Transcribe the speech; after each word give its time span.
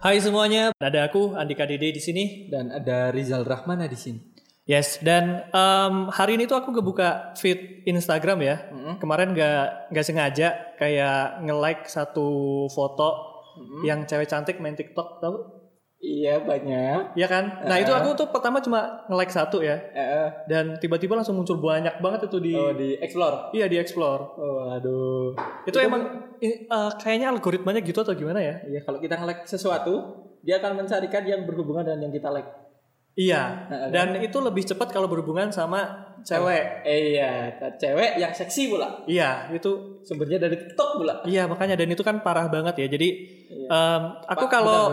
Hai 0.00 0.16
semuanya, 0.16 0.72
ada 0.80 1.12
aku 1.12 1.36
Andika 1.36 1.68
Dede 1.68 1.92
di 1.92 2.00
sini. 2.00 2.48
Dan 2.48 2.72
ada 2.72 3.12
Rizal 3.12 3.44
Rahmana 3.44 3.84
di 3.84 4.00
sini. 4.00 4.16
Yes, 4.64 4.96
dan 5.04 5.44
em, 5.52 6.08
hari 6.08 6.40
ini 6.40 6.48
tuh 6.48 6.56
aku 6.56 6.72
ngebuka 6.72 7.36
feed 7.36 7.84
Instagram 7.84 8.40
ya. 8.40 8.56
Kemarin 8.96 9.36
nggak 9.36 9.92
nggak 9.92 10.06
sengaja 10.08 10.72
kayak 10.80 11.44
nge-like 11.44 11.84
satu 11.84 12.64
foto 12.72 13.12
yang 13.84 14.08
cewek 14.08 14.24
cantik 14.24 14.56
main 14.56 14.72
TikTok, 14.72 15.20
tahu? 15.20 15.36
Iya 16.00 16.40
banyak. 16.40 17.12
Iya 17.12 17.26
kan? 17.28 17.44
Nah 17.68 17.76
itu 17.76 17.92
aku 17.92 18.16
tuh 18.16 18.32
pertama 18.32 18.64
cuma 18.64 19.04
nge-like 19.04 19.28
satu 19.28 19.60
ya, 19.60 19.76
Eh, 19.92 20.28
dan 20.48 20.80
tiba-tiba 20.80 21.12
langsung 21.12 21.36
muncul 21.36 21.60
banyak 21.60 22.00
banget 22.00 22.24
itu 22.24 22.40
di, 22.40 22.56
oh 22.56 22.72
di 22.72 22.96
explore. 22.96 23.52
iya 23.52 23.68
di 23.68 23.76
explore. 23.76 24.32
Oh 24.34 24.72
aduh. 24.72 25.36
Itu, 25.68 25.76
emang 25.76 26.00
i- 26.40 26.64
eh, 26.64 26.90
kayaknya 26.96 27.28
algoritmanya 27.28 27.84
gitu 27.84 28.00
atau 28.00 28.16
gimana 28.16 28.40
ya? 28.40 28.64
Iya 28.64 28.80
kalau 28.80 28.96
kita 28.96 29.20
nge-like 29.20 29.44
sesuatu, 29.44 29.92
dia 30.40 30.56
akan 30.56 30.80
mencarikan 30.80 31.20
yang 31.20 31.44
berhubungan 31.44 31.84
dengan 31.84 32.08
yang 32.08 32.14
kita 32.16 32.32
like. 32.32 32.48
Iya, 33.12 33.68
Nah, 33.68 33.88
dan 33.92 34.16
itu 34.22 34.38
lebih 34.40 34.64
cepat 34.64 34.88
kalau 34.88 35.04
berhubungan 35.04 35.52
sama 35.52 35.84
cewek. 36.24 36.80
Eh, 36.88 37.12
iya, 37.12 37.52
cewek 37.76 38.16
yang 38.16 38.32
seksi 38.32 38.72
pula. 38.72 39.04
Iya, 39.04 39.52
itu 39.52 40.00
Sumbernya 40.00 40.40
dari 40.40 40.56
TikTok 40.56 40.96
pula. 40.96 41.20
Iya 41.28 41.44
makanya 41.44 41.76
dan 41.76 41.92
itu 41.92 42.00
kan 42.00 42.24
parah 42.24 42.48
banget 42.48 42.80
ya. 42.80 42.86
Jadi 42.88 43.08
Iya. 43.52 43.68
em, 43.68 44.02
aku 44.24 44.48
kalau. 44.48 44.88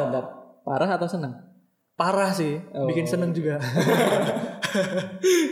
Parah 0.68 0.92
atau 0.92 1.08
senang? 1.08 1.34
parah 1.96 2.30
sih, 2.30 2.60
Oh. 2.76 2.86
bikin 2.86 3.04
seneng 3.04 3.32
juga. 3.32 3.58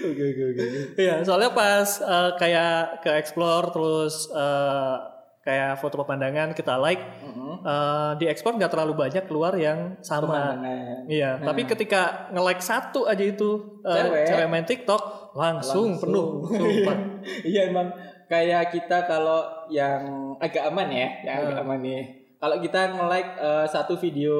Oke 0.06 0.22
oke 0.22 0.42
oke. 0.52 0.64
Iya, 0.96 1.14
soalnya 1.26 1.50
pas 1.52 1.88
eh, 1.98 2.30
kayak 2.38 3.02
ke 3.02 3.10
explore 3.16 3.72
terus 3.72 4.28
eh, 4.30 4.96
kayak 5.42 5.78
foto 5.78 5.98
pemandangan 5.98 6.52
kita 6.52 6.76
like 6.78 7.00
eh, 7.64 8.10
di 8.18 8.26
explore 8.26 8.56
nggak 8.56 8.70
terlalu 8.70 8.94
banyak 8.96 9.24
keluar 9.26 9.54
yang 9.56 9.96
sama. 10.00 10.54
Iya, 11.08 11.40
tapi 11.40 11.66
ketika 11.66 12.30
nge-like 12.30 12.62
satu 12.62 13.06
aja 13.06 13.24
itu 13.24 13.80
eh, 13.82 13.96
Cewek. 13.96 14.24
cewek 14.28 14.48
main 14.48 14.66
TikTok 14.66 15.34
langsung, 15.34 15.98
Langsung. 15.98 16.02
penuh. 16.06 16.28
Iya 17.42 17.74
emang 17.74 17.90
kayak 18.28 18.70
kita 18.70 19.06
kalau 19.06 19.66
yang 19.68 20.30
agak 20.38 20.70
aman 20.70 20.88
ya, 20.94 21.08
yang 21.26 21.36
agak 21.42 21.58
aman 21.66 21.80
nih. 21.82 22.04
Kalau 22.46 22.62
kita 22.62 22.94
nge-like 22.94 23.32
eh, 23.36 23.66
satu 23.66 23.98
video 23.98 24.38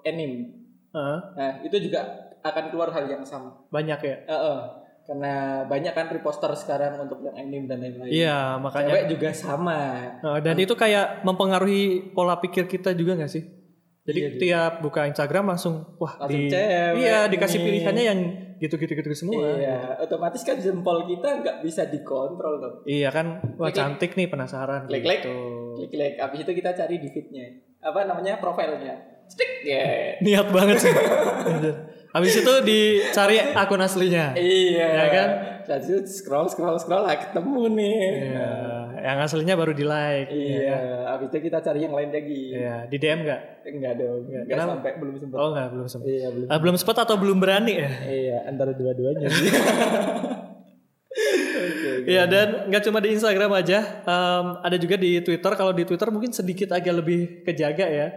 anime, 0.00 0.56
Heeh, 0.88 1.18
nah 1.36 1.50
itu 1.60 1.76
juga 1.78 2.00
akan 2.40 2.72
keluar 2.72 2.88
hal 2.88 3.04
yang 3.04 3.20
sama. 3.22 3.52
banyak 3.68 4.00
ya. 4.00 4.16
Eh, 4.24 4.32
eh. 4.32 4.60
Karena 5.04 5.34
banyak 5.62 5.92
kan 5.92 6.08
reposter 6.08 6.48
sekarang 6.56 6.96
untuk 6.98 7.20
yang 7.20 7.36
anime 7.36 7.68
dan 7.68 7.78
lain-lain. 7.78 8.08
Iya, 8.08 8.56
makanya 8.56 8.88
Cewek 8.90 9.04
juga 9.12 9.28
sama. 9.30 9.78
Nah, 10.18 10.40
dan 10.40 10.56
itu 10.56 10.72
kayak 10.72 11.20
mempengaruhi 11.22 12.10
pola 12.10 12.40
pikir 12.40 12.64
kita 12.64 12.90
juga 12.90 13.14
nggak 13.14 13.28
sih? 13.28 13.44
Jadi 14.02 14.18
Iya, 14.18 14.30
tiap 14.40 14.72
buka 14.80 15.04
Instagram 15.04 15.52
langsung 15.52 15.92
wah 15.96 16.16
Langsung 16.16 16.30
di 16.30 16.48
cewek 16.48 16.96
iya 16.96 17.26
dikasih 17.26 17.58
ini. 17.60 17.66
pilihannya 17.68 18.04
yang 18.06 18.20
gitu-gitu 18.56 18.96
gitu 18.96 19.12
semua. 19.12 19.44
Iya, 19.52 20.00
otomatis 20.00 20.40
kan 20.40 20.56
jempol 20.56 21.04
kita 21.04 21.44
nggak 21.44 21.56
bisa 21.60 21.84
dikontrol 21.84 22.54
dong. 22.56 22.76
Iya 22.82 23.12
kan, 23.12 23.26
wah 23.58 23.68
Klik-klik. 23.68 23.76
cantik 23.76 24.10
nih 24.14 24.26
penasaran 24.26 24.86
Klik-klik. 24.86 25.20
gitu. 25.20 25.36
Klik-klik, 25.76 26.14
habis 26.16 26.38
itu 26.42 26.52
kita 26.52 26.70
cari 26.72 26.96
di 26.96 27.08
feednya. 27.12 27.46
Apa 27.84 28.08
namanya 28.08 28.40
profilnya? 28.40 28.96
Stick 29.26 29.66
ya. 29.66 30.16
Niat 30.22 30.48
banget 30.50 30.86
sih. 30.86 30.92
Habis 32.14 32.32
itu 32.40 32.52
dicari 32.64 33.36
akun 33.52 33.82
aslinya. 33.82 34.32
Iya 34.32 34.86
Ya 34.88 35.06
kan? 35.12 35.28
Lanjut 35.66 36.06
scroll 36.06 36.46
scroll 36.46 36.78
scroll 36.78 37.02
lah 37.04 37.18
ketemu 37.18 37.62
nih. 37.74 37.98
Iya, 38.32 38.50
yang 39.02 39.18
aslinya 39.18 39.58
baru 39.58 39.74
di 39.74 39.82
like. 39.82 40.30
Iya, 40.30 40.78
habis 41.10 41.26
itu 41.28 41.50
kita 41.50 41.58
cari 41.58 41.84
yang 41.84 41.92
lain 41.92 42.14
lagi. 42.14 42.54
Iya, 42.54 42.86
di 42.86 42.96
DM 42.96 43.20
nggak? 43.26 43.40
Enggak 43.66 43.92
dong, 43.98 44.30
Kenapa? 44.46 44.78
sampai 44.78 44.92
belum 44.96 45.14
sempat. 45.18 45.36
Oh 45.36 45.48
nggak, 45.52 45.68
belum 45.74 45.86
sempat. 45.90 46.06
Iya, 46.06 46.28
belum. 46.30 46.46
Ah, 46.48 46.58
belum 46.62 46.76
sempat 46.78 46.96
atau 47.02 47.16
belum 47.18 47.38
berani 47.42 47.74
ya? 47.82 47.90
Iya, 48.06 48.36
antara 48.46 48.70
dua-duanya. 48.72 49.26
Oke. 51.86 52.08
Iya 52.10 52.22
dan 52.26 52.68
nggak 52.68 52.82
cuma 52.86 52.98
di 52.98 53.14
Instagram 53.14 53.52
aja, 53.54 53.78
em, 54.02 54.46
ada 54.60 54.76
juga 54.76 54.96
di 54.98 55.22
Twitter. 55.22 55.52
Kalau 55.54 55.72
di 55.72 55.84
Twitter 55.86 56.08
mungkin 56.10 56.34
sedikit 56.34 56.74
agak 56.74 56.94
lebih 57.02 57.20
kejaga 57.46 57.86
ya. 57.86 58.08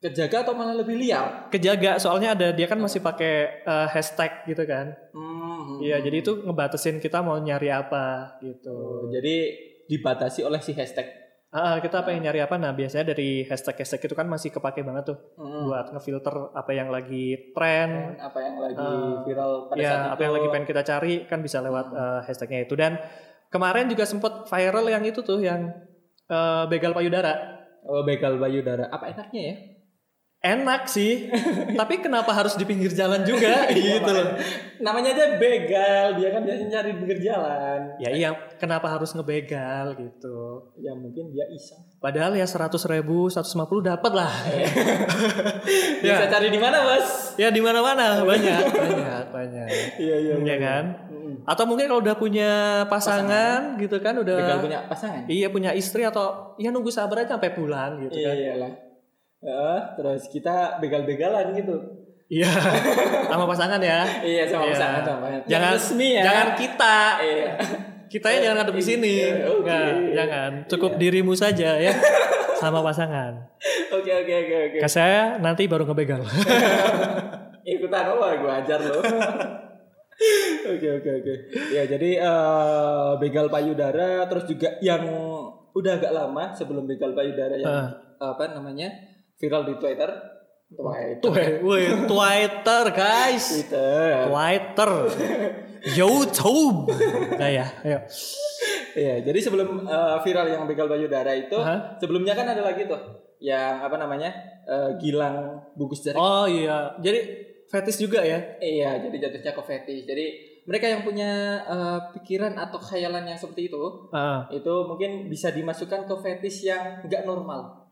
Kejaga 0.00 0.48
atau 0.48 0.56
malah 0.56 0.80
lebih 0.80 0.96
liar? 0.96 1.52
Kejaga 1.52 2.00
soalnya 2.00 2.32
ada 2.32 2.56
dia 2.56 2.64
kan 2.64 2.80
masih 2.80 3.04
pakai 3.04 3.64
eh, 3.64 3.86
hashtag 3.92 4.48
gitu 4.48 4.64
kan. 4.64 4.96
Hmm. 5.12 5.78
Iya 5.84 6.00
jadi 6.00 6.24
itu 6.24 6.40
ngebatasin 6.44 6.98
kita 6.98 7.20
mau 7.20 7.36
nyari 7.36 7.68
apa 7.68 8.36
gitu. 8.40 8.72
Oh, 8.72 9.08
jadi 9.12 9.52
dibatasi 9.90 10.46
oleh 10.46 10.60
si 10.64 10.72
hashtag. 10.72 11.29
Ah, 11.50 11.58
ah, 11.58 11.76
kita 11.82 12.06
pengen 12.06 12.22
nyari 12.24 12.38
apa? 12.40 12.54
Nah 12.56 12.70
biasanya 12.70 13.10
dari 13.10 13.42
hashtag 13.42 13.74
hashtag 13.76 14.06
itu 14.06 14.14
kan 14.14 14.22
masih 14.24 14.48
kepake 14.48 14.86
banget 14.86 15.10
tuh 15.10 15.18
Hmm. 15.34 15.66
buat 15.66 15.90
ngefilter 15.90 16.30
apa 16.54 16.70
yang 16.70 16.88
lagi 16.88 17.50
tren. 17.50 18.14
Apa 18.16 18.38
yang 18.38 18.56
lagi 18.56 18.78
Ah, 18.78 19.26
viral 19.26 19.66
pada 19.66 19.74
saat 19.74 19.82
Ya 19.82 19.94
itu? 19.98 20.12
apa 20.14 20.20
yang 20.22 20.34
lagi 20.38 20.46
pengen 20.48 20.68
kita 20.68 20.82
cari 20.86 21.14
kan 21.26 21.42
bisa 21.42 21.58
lewat 21.58 21.86
eh, 21.90 22.20
hashtagnya 22.22 22.60
itu 22.62 22.78
dan 22.78 23.02
kemarin 23.48 23.90
juga 23.90 24.06
sempat 24.06 24.46
viral 24.46 24.86
yang 24.86 25.02
itu 25.02 25.20
tuh 25.20 25.42
yang 25.42 25.74
eh, 26.26 26.64
begal 26.66 26.94
payudara. 26.94 27.34
Oh, 27.82 28.06
begal 28.06 28.38
payudara. 28.38 28.86
Apa 28.86 29.10
enaknya 29.10 29.42
ya? 29.42 29.54
Enak 30.40 30.88
sih, 30.88 31.28
tapi 31.80 32.00
kenapa 32.00 32.32
harus 32.32 32.56
di 32.56 32.64
pinggir 32.64 32.88
jalan 32.96 33.28
juga 33.28 33.68
gitu 33.76 34.08
loh. 34.08 34.40
Namanya 34.80 35.12
aja 35.12 35.36
begal, 35.36 36.16
dia 36.16 36.32
kan 36.32 36.40
biasanya 36.40 36.80
cari 36.80 36.96
di 36.96 36.96
pinggir 36.96 37.18
jalan. 37.28 38.00
Ya 38.00 38.08
iya, 38.08 38.32
kenapa 38.56 38.88
harus 38.88 39.12
ngebegal 39.12 40.00
gitu. 40.00 40.72
Ya 40.80 40.96
mungkin 40.96 41.28
dia 41.28 41.44
iseng. 41.52 41.84
Padahal 42.00 42.32
ya 42.40 42.48
100 42.48 42.72
ribu, 42.88 43.28
150 43.28 43.52
dapat 43.84 44.12
lah. 44.16 44.32
Bisa 46.00 46.24
ya, 46.24 46.32
cari 46.32 46.48
di 46.48 46.56
mana, 46.56 46.88
Bos? 46.88 47.36
ya 47.36 47.52
di 47.52 47.60
mana-mana 47.60 48.24
banyak, 48.24 48.64
banyak, 48.72 49.24
banyak. 49.28 49.68
Iya, 50.00 50.16
iya. 50.24 50.34
Iya 50.40 50.56
kan? 50.56 50.84
Atau 51.44 51.68
mungkin 51.68 51.84
kalau 51.84 52.00
udah 52.00 52.16
punya 52.16 52.52
pasangan, 52.88 53.76
gitu 53.76 54.00
kan, 54.00 54.16
udah 54.16 54.40
Begal 54.40 54.64
punya 54.64 54.88
pasangan. 54.88 55.28
iya 55.28 55.52
punya 55.52 55.76
istri 55.76 56.00
atau 56.00 56.56
ya 56.56 56.72
nunggu 56.72 56.88
sabar 56.88 57.28
aja 57.28 57.36
sampai 57.36 57.52
pulang 57.52 58.08
gitu 58.08 58.16
kan. 58.24 58.32
Iya 58.32 58.88
Eh, 59.40 59.78
terus 59.96 60.28
kita 60.28 60.76
begal-begalan 60.78 61.56
gitu. 61.56 61.76
Iya, 62.30 62.46
sama 63.26 63.42
pasangan 63.42 63.80
ya. 63.82 64.06
Iya 64.22 64.44
sama 64.46 64.62
Iya. 64.68 64.72
pasangan 64.76 65.02
sama. 65.02 65.26
Jangan 65.48 65.70
resmi 65.74 66.08
ya. 66.14 66.22
Jangan 66.22 66.48
kita. 66.54 66.96
Iya. 67.18 67.48
Kita 68.06 68.26
ya 68.28 68.38
jangan 68.44 68.56
ngadep 68.62 68.76
di 68.76 68.84
sini. 68.84 69.14
Iya, 69.18 69.34
oke. 69.48 69.58
Enggak, 69.64 69.90
jangan. 70.14 70.50
Cukup 70.68 70.92
dirimu 70.94 71.32
saja 71.34 71.74
ya. 71.74 71.90
Sama 72.60 72.84
pasangan. 72.84 73.32
Oke 73.88 74.12
oke 74.12 74.32
oke 74.36 74.56
oke. 74.68 74.78
Ke 74.84 74.88
saya 74.90 75.40
nanti 75.40 75.64
baru 75.64 75.88
ngebegal. 75.88 76.20
Ikutan 77.72 78.04
apa 78.04 78.26
gue 78.36 78.52
ajar 78.52 78.80
lo. 78.84 79.00
Oke 80.70 80.88
oke 80.92 81.10
oke. 81.24 81.34
Ya 81.72 81.88
jadi 81.88 82.20
eh, 82.20 83.10
begal 83.16 83.48
payudara 83.48 84.28
terus 84.28 84.44
juga 84.44 84.76
yang 84.84 85.08
udah 85.72 85.92
agak 85.96 86.12
lama 86.12 86.52
sebelum 86.52 86.84
begal 86.84 87.16
payudara 87.16 87.56
yang 87.56 87.72
Ah. 87.72 87.88
apa 88.20 88.52
namanya 88.52 88.92
viral 89.40 89.64
di 89.64 89.74
Twitter. 89.80 90.10
Twitter. 90.70 91.64
Twitter 92.06 92.84
guys. 92.94 93.44
Twitter. 93.48 94.28
Twitter. 94.28 94.92
YouTube. 95.96 96.92
Nah 97.40 97.48
ya, 97.50 97.66
ayo. 97.82 97.98
Iya, 98.90 99.14
jadi 99.24 99.38
sebelum 99.40 99.88
eh, 99.88 100.16
viral 100.22 100.46
yang 100.50 100.62
begal 100.68 100.90
payudara 100.90 101.32
itu, 101.32 101.56
Hah? 101.56 101.96
sebelumnya 101.96 102.36
kan 102.36 102.46
ada 102.52 102.60
lagi 102.60 102.84
tuh 102.84 102.98
yang 103.40 103.80
apa 103.80 103.96
namanya 103.96 104.28
eh, 104.68 104.90
gilang 105.00 105.62
bungkus 105.74 106.04
jari. 106.04 106.18
Oh 106.20 106.44
iya, 106.44 106.92
jadi 107.00 107.48
fetish 107.70 108.02
juga 108.02 108.20
ya? 108.20 108.38
Iya, 108.60 109.00
jadi 109.08 109.16
jatuhnya 109.30 109.52
ke 109.56 109.62
fetish. 109.62 110.04
Jadi 110.04 110.26
mereka 110.68 110.86
yang 110.90 111.02
punya 111.06 111.62
eh, 111.64 111.98
pikiran 112.18 112.58
atau 112.60 112.76
khayalan 112.76 113.24
yang 113.24 113.38
seperti 113.38 113.72
itu, 113.72 113.82
Ah, 114.12 114.44
itu 114.52 114.74
mungkin 114.84 115.32
bisa 115.32 115.54
dimasukkan 115.54 116.04
ke 116.04 116.14
fetish 116.20 116.68
yang 116.68 117.00
nggak 117.06 117.24
normal. 117.24 117.89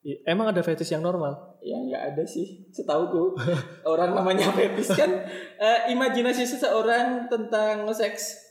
I- 0.00 0.20
emang 0.24 0.48
ada 0.48 0.60
fetish 0.60 0.90
yang 0.90 1.00
normal? 1.00 1.58
Ya 1.58 1.74
nggak 1.76 2.02
ada 2.12 2.24
sih, 2.24 2.68
setauku. 2.68 3.34
Orang 3.86 4.12
namanya 4.12 4.50
fetish 4.50 4.92
kan 4.92 5.10
eh, 5.56 5.90
imajinasi 5.90 6.44
seseorang 6.44 7.26
tentang 7.26 7.86
seks, 7.90 8.46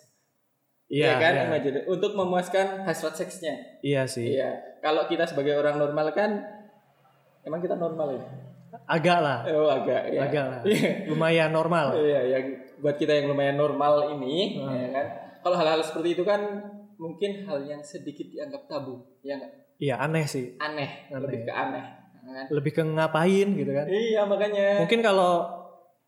Iya, 0.88 1.06
ya 1.06 1.14
kan? 1.18 1.34
iya. 1.34 1.44
Imajinasi 1.46 1.84
untuk 1.86 2.12
memuaskan 2.14 2.84
hasrat 2.84 3.14
seksnya. 3.14 3.80
Iya 3.80 4.04
sih. 4.06 4.34
Iya. 4.34 4.80
Kalau 4.80 5.04
kita 5.06 5.24
sebagai 5.24 5.54
orang 5.54 5.76
normal 5.76 6.12
kan, 6.12 6.40
emang 7.42 7.60
kita 7.60 7.76
normal 7.76 8.14
ya? 8.14 8.24
Agak 8.84 9.20
lah, 9.20 9.48
Oh 9.48 9.68
agak 9.68 10.12
ya. 10.12 10.20
agak 10.22 10.46
lah. 10.46 10.62
Iya. 10.64 11.08
Lumayan 11.08 11.52
normal. 11.52 11.92
Iya, 11.94 12.22
yang 12.30 12.46
buat 12.78 12.96
kita 12.96 13.12
yang 13.14 13.28
lumayan 13.28 13.56
normal 13.56 14.14
ini, 14.14 14.60
Hmm. 14.60 14.72
ya 14.72 14.88
kan. 14.94 15.08
Kalau 15.40 15.56
hal-hal 15.56 15.80
seperti 15.80 16.14
itu 16.14 16.24
kan 16.24 16.40
mungkin 16.96 17.44
hal 17.44 17.64
yang 17.64 17.80
sedikit 17.80 18.28
dianggap 18.28 18.68
tabu, 18.68 19.00
ya 19.22 19.36
nggak? 19.36 19.54
Iya, 19.78 19.96
aneh 20.02 20.26
sih. 20.26 20.58
Aneh, 20.58 21.08
Aneh. 21.14 21.22
lebih 21.22 21.40
ke 21.46 21.54
aneh. 21.54 21.86
ya 22.28 22.32
kan? 22.34 22.46
Lebih 22.50 22.72
ke 22.74 22.82
ngapain 22.84 23.48
gitu 23.54 23.72
kan? 23.72 23.86
Iya 23.88 24.22
makanya. 24.26 24.68
Mungkin 24.82 25.00
kalau 25.06 25.34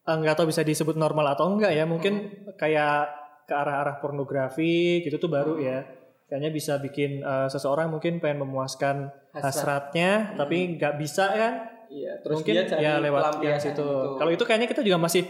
eh, 0.04 0.16
nggak 0.18 0.36
tahu 0.36 0.50
bisa 0.50 0.66
disebut 0.66 0.98
normal 0.98 1.38
atau 1.38 1.46
enggak 1.54 1.72
ya, 1.78 1.86
mungkin 1.86 2.34
kayak 2.58 3.08
ke 3.46 3.54
arah-arah 3.54 3.98
pornografi 4.02 5.06
gitu 5.06 5.22
tuh 5.22 5.30
baru 5.30 5.62
ya. 5.62 5.86
Kayaknya 6.30 6.50
bisa 6.54 6.74
bikin 6.82 7.22
eh, 7.22 7.48
seseorang 7.48 7.94
mungkin 7.94 8.18
pengen 8.18 8.42
memuaskan 8.46 9.10
Hasrat. 9.30 9.46
hasratnya, 9.94 10.34
tapi 10.34 10.78
nggak 10.78 10.98
bisa 10.98 11.26
kan? 11.30 11.54
Iya, 11.90 12.22
terus 12.22 12.42
Mungkin 12.42 12.54
dia 12.54 12.66
cari 12.70 12.82
ya 12.86 12.94
lewat 13.02 13.42
yang 13.42 13.58
situ. 13.62 13.82
itu. 13.82 13.90
Kalau 14.18 14.32
itu 14.34 14.44
kayaknya 14.46 14.70
kita 14.70 14.82
juga 14.86 14.98
masih 15.02 15.26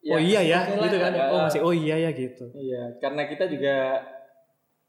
Ya, 0.00 0.16
oh 0.16 0.20
iya 0.24 0.40
ya 0.40 0.60
gitu 0.80 0.96
kan. 0.96 1.12
ada. 1.12 1.28
Oh 1.28 1.38
masih 1.44 1.60
oh 1.60 1.74
iya 1.76 2.08
ya 2.08 2.10
gitu. 2.16 2.48
Iya, 2.56 2.96
karena 3.04 3.28
kita 3.28 3.44
juga 3.52 4.00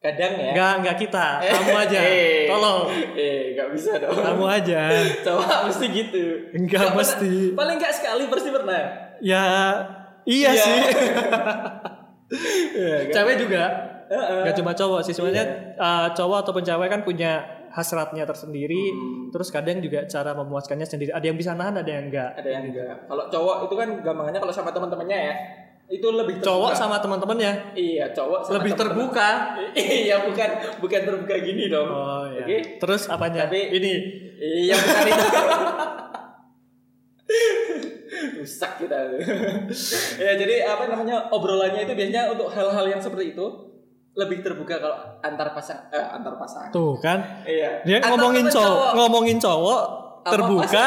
kadang 0.01 0.33
ya. 0.33 0.49
Enggak, 0.51 0.73
enggak 0.77 0.95
kita. 0.99 1.27
Kamu 1.39 1.71
aja. 1.77 1.99
Eh. 2.09 2.45
Tolong. 2.45 2.85
Eh, 3.13 3.41
nggak 3.53 3.69
bisa 3.71 3.91
dong. 3.95 4.17
Kamu 4.17 4.45
aja. 4.45 4.81
Cowok 5.25 5.59
mesti 5.65 5.85
gitu. 5.87 6.23
Enggak 6.51 6.81
Nggak 6.83 6.97
mesti. 6.97 7.31
pernah- 7.47 7.55
paling 7.55 7.77
nggak 7.77 7.93
sekali 7.93 8.23
pasti 8.25 8.49
pernah. 8.49 8.81
Ya 9.21 9.43
iya, 10.23 10.49
Iya. 10.49 10.51
sih. 10.57 10.81
Nggak- 12.31 13.11
cewek 13.11 13.35
juga. 13.37 13.63
Heeh. 14.07 14.39
Enggak 14.43 14.55
cuma 14.57 14.71
cowok 14.73 14.99
sih 15.01 15.13
sebenarnya 15.13 15.45
Iya. 15.45 15.55
uh, 15.77 16.07
cowok 16.11 16.37
ataupun 16.41 16.63
cewek 16.63 16.89
kan 16.89 17.01
punya 17.01 17.31
hasratnya 17.69 18.23
tersendiri. 18.25 18.91
Hmm. 18.91 19.31
Terus 19.31 19.47
kadang 19.49 19.79
juga 19.79 20.03
cara 20.05 20.33
memuaskannya 20.33 20.83
sendiri. 20.83 21.11
Ada 21.11 21.23
yang 21.23 21.37
bisa 21.37 21.53
nahan, 21.53 21.77
ada 21.77 21.87
yang 21.87 22.09
enggak. 22.09 22.35
Ada 22.35 22.49
yang 22.49 22.63
enggak. 22.67 22.95
Kalau 23.05 23.23
cowok 23.27 23.57
itu 23.65 23.75
kan 23.77 23.89
gampangannya 24.01 24.39
kalau 24.39 24.51
sama 24.51 24.69
teman-temannya 24.69 25.17
ya, 25.21 25.33
itu 25.91 26.07
lebih 26.07 26.39
terbuka. 26.39 26.47
Cowok 26.47 26.71
sama 26.71 26.95
teman-temannya 26.97 27.75
Iya, 27.75 28.09
cowok 28.09 28.39
sama 28.41 28.53
lebih 28.57 28.73
terbuka. 28.73 29.29
Iya, 29.75 30.23
bukan 30.23 30.49
bukan 30.79 31.01
terbuka 31.03 31.35
gini 31.37 31.67
dong. 31.67 31.85
Oh 31.85 32.23
iya. 32.25 32.41
Oke. 32.41 32.57
Terus 32.79 33.05
apanya? 33.05 33.45
Tapi- 33.45 33.69
ini 33.75 33.93
Iya, 34.41 34.73
bukan 34.73 35.05
itu. 35.05 35.25
Rusak 38.41 38.71
kita. 38.77 38.97
ya, 40.25 40.31
jadi 40.35 40.55
apa 40.65 40.87
namanya 40.87 41.29
obrolannya 41.29 41.85
itu 41.85 41.93
biasanya 41.93 42.31
untuk 42.31 42.49
hal-hal 42.49 42.85
yang 42.87 42.97
seperti 42.97 43.31
itu 43.31 43.45
lebih 44.11 44.43
terbuka 44.43 44.75
kalau 44.75 44.97
antar 45.23 45.55
pasang 45.55 45.87
eh, 45.87 46.03
antar 46.03 46.35
pasangan. 46.35 46.67
tuh 46.69 46.99
kan. 46.99 47.23
Iya. 47.47 47.79
Dia 47.87 47.95
Antar 47.99 48.09
ngomongin 48.11 48.43
temen 48.43 48.55
cowok, 48.57 48.89
ngomongin 48.97 49.37
cowok 49.39 49.81
terbuka 50.23 50.85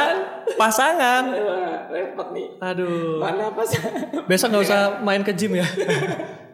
pasangan. 0.54 1.24
Wah, 1.30 1.78
repot 1.90 2.28
nih. 2.30 2.46
Aduh. 2.58 3.18
Mana 3.18 3.50
pasangan? 3.50 4.24
Besok 4.24 4.46
nggak 4.50 4.64
usah 4.64 4.80
main 5.06 5.22
ke 5.22 5.32
gym 5.32 5.58
ya. 5.58 5.66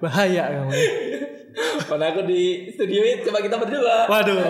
Bahaya 0.01 0.49
kamu. 0.51 0.73
Mana 1.91 2.05
aku 2.11 2.25
di 2.25 2.71
studio 2.71 3.01
ini 3.03 3.21
coba 3.21 3.39
kita 3.41 3.57
berdua. 3.57 4.09
Waduh. 4.09 4.41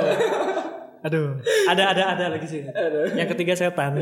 Aduh. 1.00 1.28
Ada 1.66 1.96
ada 1.96 2.02
ada 2.14 2.24
lagi 2.30 2.46
sih. 2.46 2.62
Aduh. 2.62 3.10
Yang 3.16 3.28
ketiga 3.34 3.54
setan. 3.56 3.96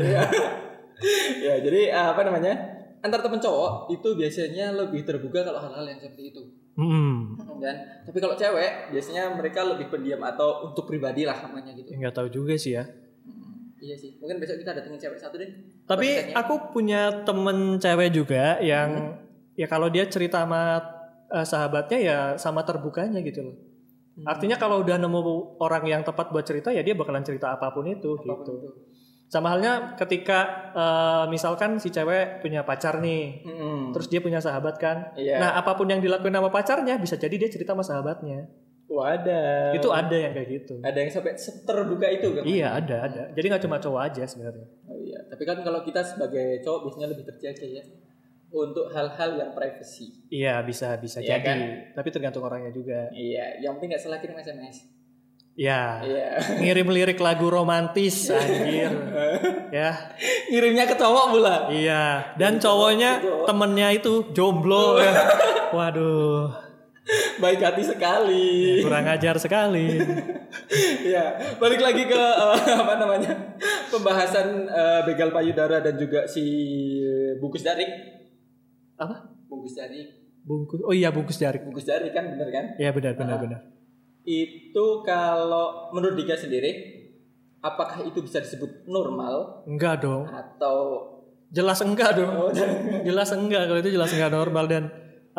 ya 1.39 1.55
jadi 1.63 1.95
eh, 1.95 2.07
apa 2.11 2.27
namanya 2.27 2.53
antar 2.99 3.23
temen 3.23 3.39
cowok 3.39 3.87
itu 3.87 4.19
biasanya 4.19 4.75
lebih 4.75 5.07
terbuka 5.07 5.47
kalau 5.47 5.63
hal-hal 5.63 5.87
yang 5.87 5.99
seperti 5.99 6.35
itu 6.35 6.43
Hmm. 6.79 7.35
dan 7.59 7.75
tapi 8.07 8.23
kalau 8.23 8.39
cewek 8.39 8.95
biasanya 8.95 9.35
mereka 9.35 9.67
lebih 9.67 9.91
pendiam 9.91 10.23
atau 10.23 10.63
untuk 10.63 10.87
pribadi 10.87 11.27
lah 11.27 11.35
namanya 11.43 11.75
gitu 11.75 11.91
Nggak 11.91 12.15
tahu 12.15 12.27
juga 12.31 12.55
sih 12.55 12.79
ya. 12.79 12.87
Iya 13.79 13.95
sih 13.95 14.19
mungkin 14.19 14.39
besok 14.39 14.59
kita 14.59 14.75
datengin 14.75 14.99
cewek 14.99 15.19
satu 15.19 15.35
deh 15.39 15.49
Tapi 15.83 16.35
aku 16.35 16.69
punya 16.69 17.23
temen 17.25 17.79
cewek 17.79 18.13
juga 18.13 18.59
yang 18.61 19.17
ya 19.57 19.65
kalau 19.65 19.89
dia 19.89 20.05
cerita 20.05 20.45
sama 20.45 20.79
eh, 21.27 21.45
sahabatnya 21.45 21.99
ya 21.99 22.17
sama 22.37 22.61
terbukanya 22.63 23.19
gitu 23.25 23.41
loh. 23.41 23.55
Artinya 24.19 24.59
kalau 24.59 24.83
udah 24.83 24.99
nemu 24.99 25.19
orang 25.63 25.87
yang 25.87 26.01
tepat 26.03 26.29
buat 26.29 26.43
cerita 26.43 26.75
ya 26.75 26.83
dia 26.83 26.91
bakalan 26.91 27.23
cerita 27.23 27.55
apa 27.55 27.71
pun 27.71 27.87
itu 27.87 28.19
Apa 28.19 28.23
pun 28.23 28.27
gitu. 28.43 28.51
itu. 28.59 28.69
Sama 29.29 29.53
halnya 29.53 29.95
ketika 29.95 30.39
eh, 30.75 31.25
misalkan 31.29 31.77
si 31.79 31.87
cewek 31.89 32.41
punya 32.41 32.65
pacar 32.65 32.99
nih, 32.99 33.45
Mm-mm. 33.45 33.95
terus 33.95 34.09
dia 34.09 34.19
punya 34.19 34.41
sahabat 34.41 34.75
kan. 34.81 35.13
Iya. 35.15 35.37
Nah, 35.39 35.49
apa 35.55 35.77
pun 35.77 35.85
yang 35.87 36.01
dilakuin 36.01 36.33
sama 36.33 36.49
pacarnya 36.49 36.97
bisa 36.99 37.15
jadi 37.15 37.35
dia 37.37 37.49
cerita 37.49 37.73
sama 37.77 37.85
sahabatnya. 37.85 38.49
Wadah 38.89 39.71
Itu 39.71 39.89
ada 39.89 40.11
yang 40.11 40.33
kayak 40.33 40.49
gitu. 40.51 40.73
ada 40.81 40.97
yang 40.97 41.07
sampai 41.07 41.37
terbuka 41.37 42.07
itu 42.07 42.27
kan 42.31 42.41
Iya, 42.41 42.67
ada, 42.75 42.95
ada. 43.03 43.21
Jadi 43.31 43.45
nggak 43.47 43.63
cuma 43.63 43.77
cowok 43.77 44.01
aja 44.03 44.23
sebenarnya. 44.25 44.65
oh, 44.83 44.97
iya 44.97 45.19
tapi 45.23 45.43
kan 45.43 45.61
kalau 45.61 45.79
kita 45.81 46.01
sebagai 46.01 46.59
cowok 46.59 46.79
biasanya 46.83 47.07
lebih 47.07 47.25
terjaga 47.25 47.65
ya 47.65 47.83
untuk 48.49 48.89
hal-hal 48.89 49.29
yang 49.35 49.51
privacy 49.53 50.09
Iya, 50.27 50.59
bisa 50.61 50.97
bisa 50.97 51.21
Iya 51.21 51.37
jadi. 51.37 51.45
kan? 51.45 51.57
Tapi 51.93 52.07
tergantung 52.09 52.41
orangnya 52.41 52.69
juga. 52.71 53.07
iya 53.11 53.57
yang 53.59 53.77
penting 53.77 53.93
nggak 53.93 54.01
salah 54.01 54.17
kirim 54.17 54.35
sms 54.35 54.97
Ya, 55.53 55.99
iya 55.99 56.39
ngirim 56.55 56.87
lirik 56.87 57.19
lagu 57.19 57.45
romantis 57.45 58.31
anjir. 58.31 58.87
ya, 59.69 59.91
ngirimnya 60.47 60.87
ke 60.87 60.95
cowok 60.95 61.25
pula 61.29 61.55
iya. 61.69 62.31
Dan 62.33 62.57
cowoknya 62.57 63.19
temennya 63.43 63.91
itu 63.91 64.31
jomblo 64.31 64.97
ya. 64.97 65.11
Waduh, 65.75 66.47
baik 67.35 67.59
hati 67.59 67.83
sekali 67.83 68.79
kurang 68.79 69.05
ajar 69.05 69.35
sekali. 69.35 69.97
ya 71.07 71.25
balik 71.55 71.79
lagi 71.79 72.05
ke 72.05 72.13
eh, 72.15 72.57
apa 72.81 72.93
namanya 72.95 73.33
pembahasan 73.87 74.65
eh, 74.65 75.01
begal 75.03 75.29
payudara 75.29 75.79
dan 75.79 75.95
juga 75.95 76.25
si 76.25 76.45
bungkus 77.35 77.61
jaring 77.61 77.89
Apa? 78.95 79.15
bungkus 79.43 79.73
jaring 79.73 80.09
Bungkus. 80.39 80.81
Oh 80.81 80.91
iya, 80.91 81.09
bungkus 81.09 81.37
jarik. 81.37 81.61
bungkus 81.61 81.83
jaring 81.83 82.09
kan 82.09 82.25
bener 82.27 82.49
kan 82.49 82.65
Iya 82.75 82.89
benar 82.89 83.13
benar 83.13 83.37
benar. 83.37 83.59
itu 84.21 84.85
kalau 85.01 85.89
menurut 85.91 86.15
Dika 86.15 86.33
sendiri 86.33 86.71
apakah 87.59 88.01
itu 88.01 88.17
bisa 88.19 88.39
disebut 88.39 88.85
normal 88.85 89.65
Enggak 89.65 90.01
dong. 90.01 90.25
atau 90.25 91.05
Jelas 91.49 91.81
enggak 91.81 92.13
dong. 92.13 92.29
oh, 92.31 92.53
Jelas 93.07 93.29
enggak 93.31 93.65
kalau 93.65 93.79
itu 93.79 93.89
jelas 93.91 94.09
enggak 94.11 94.29
normal 94.29 94.65
dan 94.65 94.83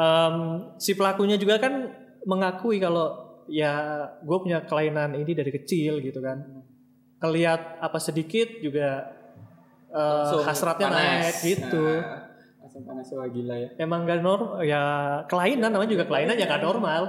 em, 0.00 0.36
si 0.80 0.96
pelakunya 0.96 1.36
juga 1.36 1.60
kan 1.60 1.92
mengakui 2.24 2.80
kalau 2.80 3.36
ya 3.52 4.06
gue 4.24 4.38
punya 4.40 4.64
kelainan 4.64 5.12
ini 5.12 5.36
dari 5.36 5.52
kecil 5.52 6.00
gitu 6.00 6.24
kan. 6.24 6.64
Kelihat 7.20 7.84
apa 7.84 8.00
sedikit 8.00 8.48
juga 8.64 9.12
langsung 9.92 10.46
hasratnya 10.46 10.88
panas. 10.88 11.02
naik 11.04 11.36
gitu. 11.44 11.84
Nah, 12.00 12.30
langsung 12.62 12.82
panas 12.86 13.10
wah 13.10 13.26
gila 13.26 13.56
ya 13.58 13.68
Emang 13.82 14.06
gak 14.06 14.22
normal 14.22 14.62
ya 14.62 14.82
kelainan 15.26 15.74
namanya 15.74 15.90
juga 15.90 16.04
kelainan 16.08 16.38
ya 16.38 16.46
gak 16.48 16.64
normal. 16.64 17.02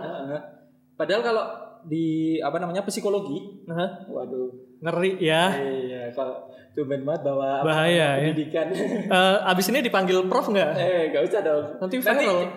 Padahal 0.98 1.22
kalau 1.24 1.44
di 1.84 2.06
apa 2.38 2.58
namanya 2.58 2.82
psikologi 2.82 3.64
Nah, 3.64 4.06
waduh 4.06 4.50
ngeri 4.80 5.18
ya. 5.18 5.54
iya 5.54 6.10
kalau 6.10 6.42
tumben 6.72 7.02
banget 7.02 7.22
bawa 7.24 7.60
apa 7.60 7.66
Bahaya, 7.68 8.18
ya. 8.18 8.28
pendidikan 8.28 8.68
Eh, 9.12 9.38
abis 9.46 9.66
ini 9.68 9.80
dipanggil 9.82 10.26
prof 10.26 10.48
nggak? 10.48 10.72
eh 10.76 11.04
gak 11.10 11.24
usah 11.24 11.40
dong 11.42 11.66
Nanti 11.78 11.96
viral. 11.98 12.38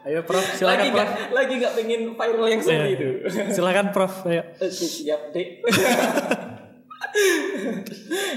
Ayo 0.00 0.24
prof, 0.24 0.40
lagi 0.40 0.56
silakan 0.56 0.86
nggak 0.86 1.06
prof. 1.06 1.28
lagi 1.30 1.52
nggak 1.54 1.74
pengen 1.74 2.00
viral 2.14 2.46
yang 2.48 2.60
seperti 2.60 2.80
Iya. 2.86 2.96
itu 2.96 3.08
Silakan 3.54 3.86
prof. 3.90 4.14
Ayo. 4.24 4.42
Eh, 4.56 4.70
siap 4.70 5.20
dek 5.30 5.48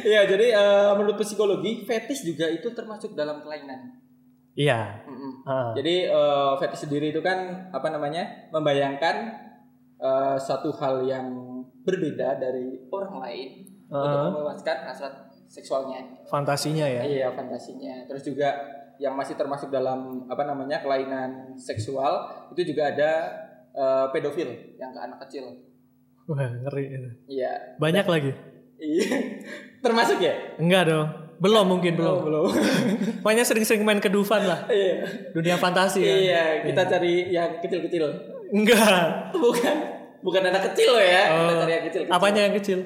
ya 0.04 0.26
jadi 0.26 0.48
eh, 0.52 0.92
menurut 0.94 1.16
psikologi 1.18 1.84
fetis 1.84 2.24
juga 2.24 2.48
itu 2.48 2.68
termasuk 2.70 3.14
dalam 3.14 3.40
kelainan 3.40 4.03
Iya. 4.54 5.02
Mm-mm. 5.10 5.32
Ah. 5.44 5.72
Jadi 5.74 6.08
eh, 6.08 6.52
fetish 6.62 6.86
sendiri 6.86 7.10
itu 7.10 7.22
kan 7.22 7.70
apa 7.74 7.88
namanya 7.90 8.50
membayangkan 8.54 9.16
eh, 9.98 10.38
satu 10.38 10.70
hal 10.78 11.02
yang 11.04 11.26
berbeda 11.84 12.38
dari 12.38 12.86
orang 12.90 13.16
lain 13.20 13.50
untuk 13.90 14.20
Ah. 14.20 14.30
memuaskan 14.30 14.78
hasrat 14.86 15.14
seksualnya. 15.50 16.02
Fantasinya 16.26 16.86
ya. 16.86 17.02
Iya 17.02 17.28
fantasinya. 17.34 18.06
Terus 18.06 18.24
juga 18.24 18.50
yang 19.02 19.18
masih 19.18 19.34
termasuk 19.34 19.74
dalam 19.74 20.30
apa 20.30 20.46
namanya 20.46 20.80
kelainan 20.80 21.58
seksual 21.58 22.30
itu 22.54 22.74
juga 22.74 22.94
ada 22.94 23.12
eh, 23.74 24.06
pedofil 24.14 24.78
yang 24.78 24.94
ke 24.94 25.00
anak 25.02 25.18
kecil. 25.28 25.50
Wah 26.24 26.40
ngeri. 26.40 26.86
itu. 26.94 27.10
Iya. 27.28 27.76
Banyak 27.82 28.06
lagi. 28.06 28.32
Iya. 28.78 29.06
Termasuk 29.84 30.22
ya? 30.22 30.56
Enggak 30.56 30.88
dong. 30.88 31.10
Belum 31.44 31.66
mungkin 31.68 31.94
belum. 31.94 32.18
belum. 32.24 32.48
Pokoknya 33.24 33.44
sering-sering 33.44 33.84
main 33.84 34.00
ke 34.00 34.08
Dufan 34.08 34.48
lah. 34.48 34.64
Iya. 34.66 35.04
Dunia 35.30 35.60
fantasi 35.60 36.00
ya. 36.00 36.16
Iya, 36.16 36.44
kita 36.64 36.82
cari 36.88 37.28
yang 37.30 37.60
kecil-kecil. 37.60 38.04
Enggak. 38.50 39.36
Bukan 39.36 39.76
bukan 40.24 40.42
anak 40.48 40.72
kecil 40.72 40.96
loh 40.96 41.04
ya. 41.04 41.24
Kita 41.28 41.52
Oh. 41.52 41.60
cari 41.60 41.72
yang 41.74 41.86
kecil-kecil. 41.86 42.16
Apanya 42.16 42.42
yang 42.42 42.56
kecil? 42.56 42.80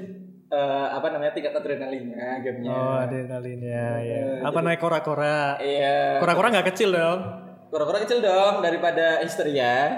eh, 0.48 0.88
apa 0.90 1.12
namanya 1.12 1.36
tingkat 1.36 1.52
adrenalinnya 1.52 2.40
gamenya. 2.40 2.72
Oh 2.72 2.96
adrenalinnya 2.98 3.86
ya. 4.00 4.24
Apa 4.42 4.64
naik 4.64 4.80
kora-kora? 4.80 5.60
Iya. 5.60 6.18
Kora-kora 6.18 6.48
nggak 6.50 6.72
kecil 6.72 6.96
dong. 6.96 7.20
Kura-kura 7.68 8.00
kecil 8.00 8.24
dong 8.24 8.64
daripada 8.64 9.20
histeria. 9.20 9.92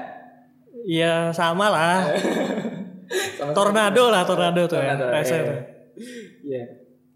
Iya 0.83 1.29
sama 1.31 1.69
lah. 1.69 2.01
Sama- 3.37 3.53
Tornado 3.53 4.09
lah 4.09 4.21
tornado 4.21 4.65
tuh 4.65 4.77
ya. 4.77 4.93
Tornado, 4.93 5.05
Rese 5.09 5.37
iya. 6.43 6.65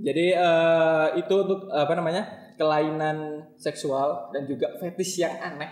Jadi 0.01 0.25
eh, 0.33 1.07
itu 1.21 1.35
untuk 1.37 1.69
apa 1.69 1.93
namanya 1.93 2.53
kelainan 2.57 3.49
seksual 3.57 4.29
dan 4.33 4.45
juga 4.45 4.69
fetish 4.77 5.21
yang 5.25 5.33
aneh 5.41 5.69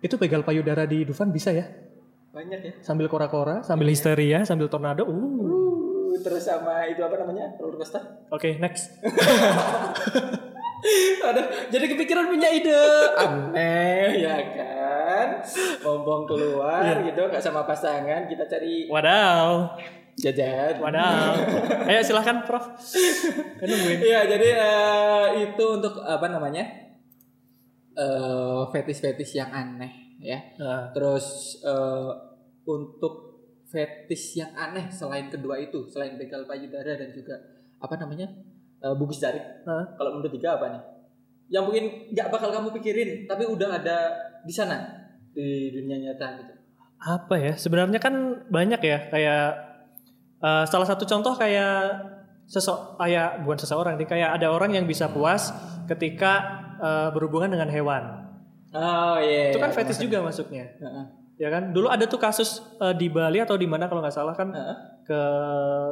Itu 0.00 0.16
begal 0.16 0.46
payudara 0.46 0.88
di 0.88 1.04
Dufan 1.04 1.28
bisa 1.34 1.52
ya? 1.52 1.66
banyak 2.30 2.60
ya. 2.62 2.72
Sambil 2.80 3.10
kora-kora, 3.10 3.66
sambil 3.66 3.90
histeria, 3.90 4.46
sambil 4.46 4.70
tornado. 4.70 5.02
Uh. 5.02 5.10
Uh, 5.10 6.14
terus 6.22 6.46
sama 6.46 6.86
itu 6.86 7.02
apa 7.02 7.18
namanya 7.18 7.58
roller 7.58 7.78
coaster. 7.82 8.02
Oke 8.30 8.58
next. 8.62 8.90
Aduh, 11.20 11.44
jadi 11.68 11.92
kepikiran 11.92 12.32
punya 12.32 12.48
ide 12.48 12.72
aneh 13.20 14.24
ya 14.24 14.32
kan, 14.56 15.28
bombong 15.84 16.24
keluar 16.24 17.04
gitu 17.04 17.20
nggak 17.28 17.42
sama 17.44 17.68
pasangan 17.68 18.24
kita 18.24 18.48
cari 18.48 18.88
Wadaw. 18.88 19.76
Jajan. 20.20 20.74
Wadaw. 20.78 21.32
Ayo 21.88 22.00
silahkan 22.04 22.44
Prof. 22.44 22.76
Iya, 24.00 24.28
jadi 24.28 24.48
eh, 24.54 25.26
itu 25.48 25.64
untuk 25.64 26.00
apa 26.04 26.28
namanya? 26.28 26.64
eh 27.90 28.62
fetis-fetis 28.70 29.34
yang 29.34 29.50
aneh 29.50 30.16
ya. 30.22 30.38
Nah, 30.56 30.92
Terus 30.92 31.58
eh, 31.60 32.10
untuk 32.64 33.14
fetis 33.66 34.36
yang 34.36 34.52
aneh 34.54 34.88
selain 34.90 35.26
kedua 35.28 35.58
itu, 35.58 35.88
selain 35.88 36.14
begal 36.16 36.44
payudara 36.44 36.96
dan 36.96 37.10
juga 37.10 37.34
apa 37.80 37.96
namanya? 37.96 38.28
eh, 38.80 38.94
bungkus 38.96 39.20
jari. 39.20 39.40
Hah? 39.64 39.84
Kalau 39.96 40.16
menurut 40.16 40.32
tiga 40.32 40.56
apa 40.56 40.66
nih? 40.70 40.82
Yang 41.50 41.64
mungkin 41.66 41.84
nggak 42.14 42.28
bakal 42.30 42.48
kamu 42.54 42.68
pikirin, 42.78 43.10
tapi 43.26 43.42
udah 43.44 43.82
ada 43.82 43.96
di 44.46 44.52
sana 44.54 44.86
di 45.34 45.70
dunia 45.70 45.98
nyata 45.98 46.26
gitu. 46.40 46.52
apa 47.00 47.34
ya? 47.36 47.52
Sebenarnya 47.56 47.96
kan 47.96 48.14
banyak 48.48 48.80
ya 48.80 49.08
kayak 49.08 49.69
eh, 50.40 50.64
salah 50.66 50.86
satu 50.88 51.04
contoh 51.04 51.36
kayak 51.36 52.08
sesok 52.50 52.98
kayak 52.98 53.46
bukan 53.46 53.58
seseorang 53.62 53.94
nih 53.94 54.10
kayak 54.10 54.30
ada 54.42 54.50
orang 54.50 54.74
yang 54.74 54.82
bisa 54.88 55.06
puas 55.06 55.54
ketika 55.86 56.32
eh, 56.80 57.08
berhubungan 57.14 57.52
dengan 57.52 57.70
hewan. 57.70 58.02
Oh 58.70 59.18
iya. 59.18 59.50
Itu 59.50 59.58
kan 59.58 59.70
iya, 59.74 59.76
fetish 59.82 60.00
juga 60.02 60.22
masuknya. 60.22 60.66
Heeh. 60.78 61.04
Ya 61.40 61.48
kan? 61.48 61.72
Dulu 61.72 61.88
ada 61.90 62.04
tuh 62.06 62.20
kasus 62.20 62.62
eh, 62.78 62.94
di 62.94 63.10
Bali 63.10 63.42
atau 63.42 63.58
di 63.58 63.66
mana 63.66 63.90
kalau 63.90 64.02
nggak 64.02 64.14
salah 64.14 64.34
kan 64.36 64.54
Heeh. 64.54 64.76
ke 65.06 65.20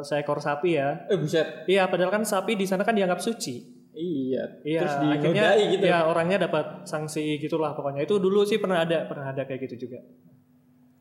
seekor 0.06 0.38
sapi 0.38 0.78
ya. 0.78 1.08
Eh 1.10 1.18
buset. 1.18 1.66
Iya, 1.66 1.90
padahal 1.90 2.10
kan 2.14 2.22
sapi 2.22 2.54
di 2.54 2.66
sana 2.68 2.86
kan 2.86 2.94
dianggap 2.94 3.18
suci. 3.18 3.78
Iya. 3.98 4.62
Iya, 4.62 4.80
Terus 4.86 4.94
akhirnya 4.94 5.48
gitu. 5.58 5.84
ya 5.90 6.06
orangnya 6.06 6.46
dapat 6.46 6.86
sanksi 6.86 7.42
gitulah 7.42 7.74
pokoknya. 7.74 8.06
Itu 8.06 8.22
dulu 8.22 8.46
sih 8.46 8.62
pernah 8.62 8.86
ada, 8.86 9.10
pernah 9.10 9.34
ada 9.34 9.42
kayak 9.42 9.66
gitu 9.66 9.88
juga. 9.90 9.98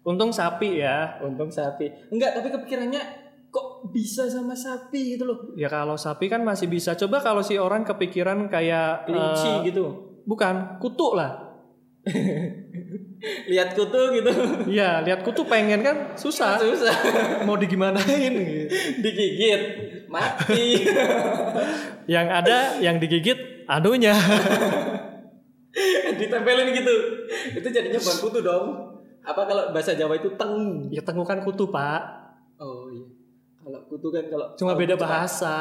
Untung 0.02 0.34
sapi 0.34 0.82
ya. 0.82 1.22
Untung 1.22 1.54
sapi. 1.54 2.10
Enggak, 2.10 2.42
tapi 2.42 2.50
kepikirannya 2.50 3.27
kok 3.78 3.94
bisa 3.94 4.26
sama 4.26 4.58
sapi 4.58 5.14
gitu 5.14 5.30
loh. 5.30 5.54
Ya 5.54 5.70
kalau 5.70 5.94
sapi 5.94 6.26
kan 6.26 6.42
masih 6.42 6.66
bisa. 6.66 6.98
Coba 6.98 7.22
kalau 7.22 7.46
si 7.46 7.62
orang 7.62 7.86
kepikiran 7.86 8.50
kayak 8.50 9.06
Kelinci 9.06 9.52
eh, 9.62 9.70
gitu. 9.70 9.86
bukan 10.26 10.82
kutu 10.82 11.14
lah. 11.14 11.62
Lihat 13.52 13.78
kutu 13.78 14.02
gitu. 14.14 14.30
Iya, 14.70 15.02
lihat 15.02 15.26
kutu 15.26 15.42
pengen 15.46 15.82
kan 15.82 16.14
susah. 16.14 16.58
Susah. 16.62 16.94
Mau 17.46 17.58
digimanain 17.58 18.34
gitu. 18.34 18.66
Digigit. 19.04 19.62
Mati. 20.10 20.86
Yang 22.06 22.28
ada 22.30 22.58
yang 22.78 23.02
digigit 23.02 23.66
anunya. 23.66 24.14
Ditempelin 26.18 26.70
gitu. 26.78 26.94
Itu 27.58 27.68
jadinya 27.74 27.98
bukan 27.98 28.18
kutu 28.22 28.40
dong. 28.46 28.66
Apa 29.26 29.44
kalau 29.44 29.64
bahasa 29.76 29.98
Jawa 29.98 30.16
itu 30.16 30.32
teng? 30.40 30.88
ya 30.94 31.04
tengukan 31.04 31.44
kutu, 31.44 31.68
Pak. 31.68 32.02
Oh 32.62 32.88
iya. 32.88 33.17
Kalau 33.68 33.84
kutu 33.84 34.08
kan 34.16 34.24
kalau 34.32 34.48
Cuma 34.56 34.72
kalau 34.72 34.80
beda 34.80 34.96
kutu- 34.96 35.04
bahasa. 35.04 35.56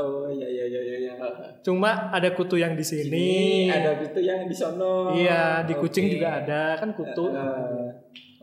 Oh 0.00 0.24
iya 0.32 0.48
iya 0.48 0.64
iya 0.64 0.80
iya. 0.80 0.96
iya. 1.04 1.12
Cuma 1.60 2.08
ada 2.08 2.32
kutu 2.32 2.56
yang 2.56 2.72
di 2.72 2.80
sini. 2.80 3.12
Ini 3.12 3.68
ada 3.68 4.00
kutu 4.00 4.24
yang 4.24 4.48
di 4.48 4.56
sono. 4.56 5.12
Iya, 5.12 5.68
di 5.68 5.76
kucing 5.76 6.08
Oke. 6.08 6.12
juga 6.16 6.28
ada 6.40 6.80
kan 6.80 6.96
kutu. 6.96 7.28
Eh, 7.28 7.88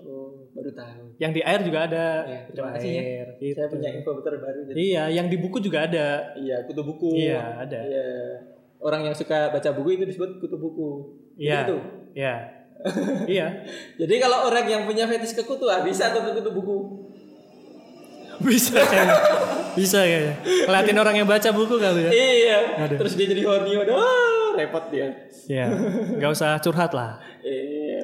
oh, 0.05 0.45
baru 0.53 0.69
tahu. 0.77 1.03
Yang 1.17 1.31
di 1.33 1.41
air 1.41 1.61
juga 1.65 1.79
ada. 1.89 2.05
Kutu 2.45 2.53
terima 2.53 2.69
kasih 2.77 2.91
ya. 2.93 3.01
gitu. 3.41 3.57
Saya 3.57 3.67
punya 3.73 3.89
info 3.97 4.11
terbaru. 4.21 4.59
Jadi. 4.69 4.77
Iya, 4.77 5.03
yang 5.09 5.25
di 5.25 5.37
buku 5.41 5.57
juga 5.57 5.89
ada. 5.89 6.07
Iya, 6.37 6.57
kutu 6.69 6.81
buku. 6.85 7.09
Iya, 7.17 7.41
ada. 7.65 7.79
Iya. 7.81 8.09
Orang 8.77 9.01
yang 9.09 9.17
suka 9.17 9.49
baca 9.49 9.69
buku 9.73 9.97
itu 9.97 10.05
disebut 10.05 10.37
kutu 10.37 10.53
buku. 10.61 10.89
Iya. 11.41 11.65
Gitu. 11.65 11.77
Iya. 12.13 12.35
iya. 13.25 13.47
Jadi 14.05 14.15
kalau 14.21 14.53
orang 14.53 14.69
yang 14.69 14.85
punya 14.85 15.09
fetish 15.09 15.33
ke 15.33 15.41
kutu, 15.49 15.65
ah, 15.65 15.81
bisa 15.81 16.13
tuh 16.13 16.21
ke 16.29 16.37
kutu 16.37 16.53
buku. 16.53 16.77
Bisa 18.39 18.79
kayaknya. 18.81 19.17
Bisa 19.71 19.99
kayaknya. 20.01 20.35
Ngeliatin 20.65 20.97
orang 20.97 21.15
yang 21.15 21.27
baca 21.27 21.49
buku 21.49 21.75
kali 21.75 22.01
ya. 22.01 22.11
Iya. 22.11 22.59
Aduh. 22.83 22.97
Terus 22.97 23.13
dia 23.13 23.27
jadi 23.27 23.43
horny, 23.43 23.75
waduh, 23.75 23.95
ah, 23.95 24.49
repot 24.55 24.83
dia. 24.87 25.07
Iya. 25.45 25.67
Gak 26.17 26.31
usah 26.31 26.55
curhat 26.57 26.91
lah. 26.91 27.19
Iya. 27.39 28.03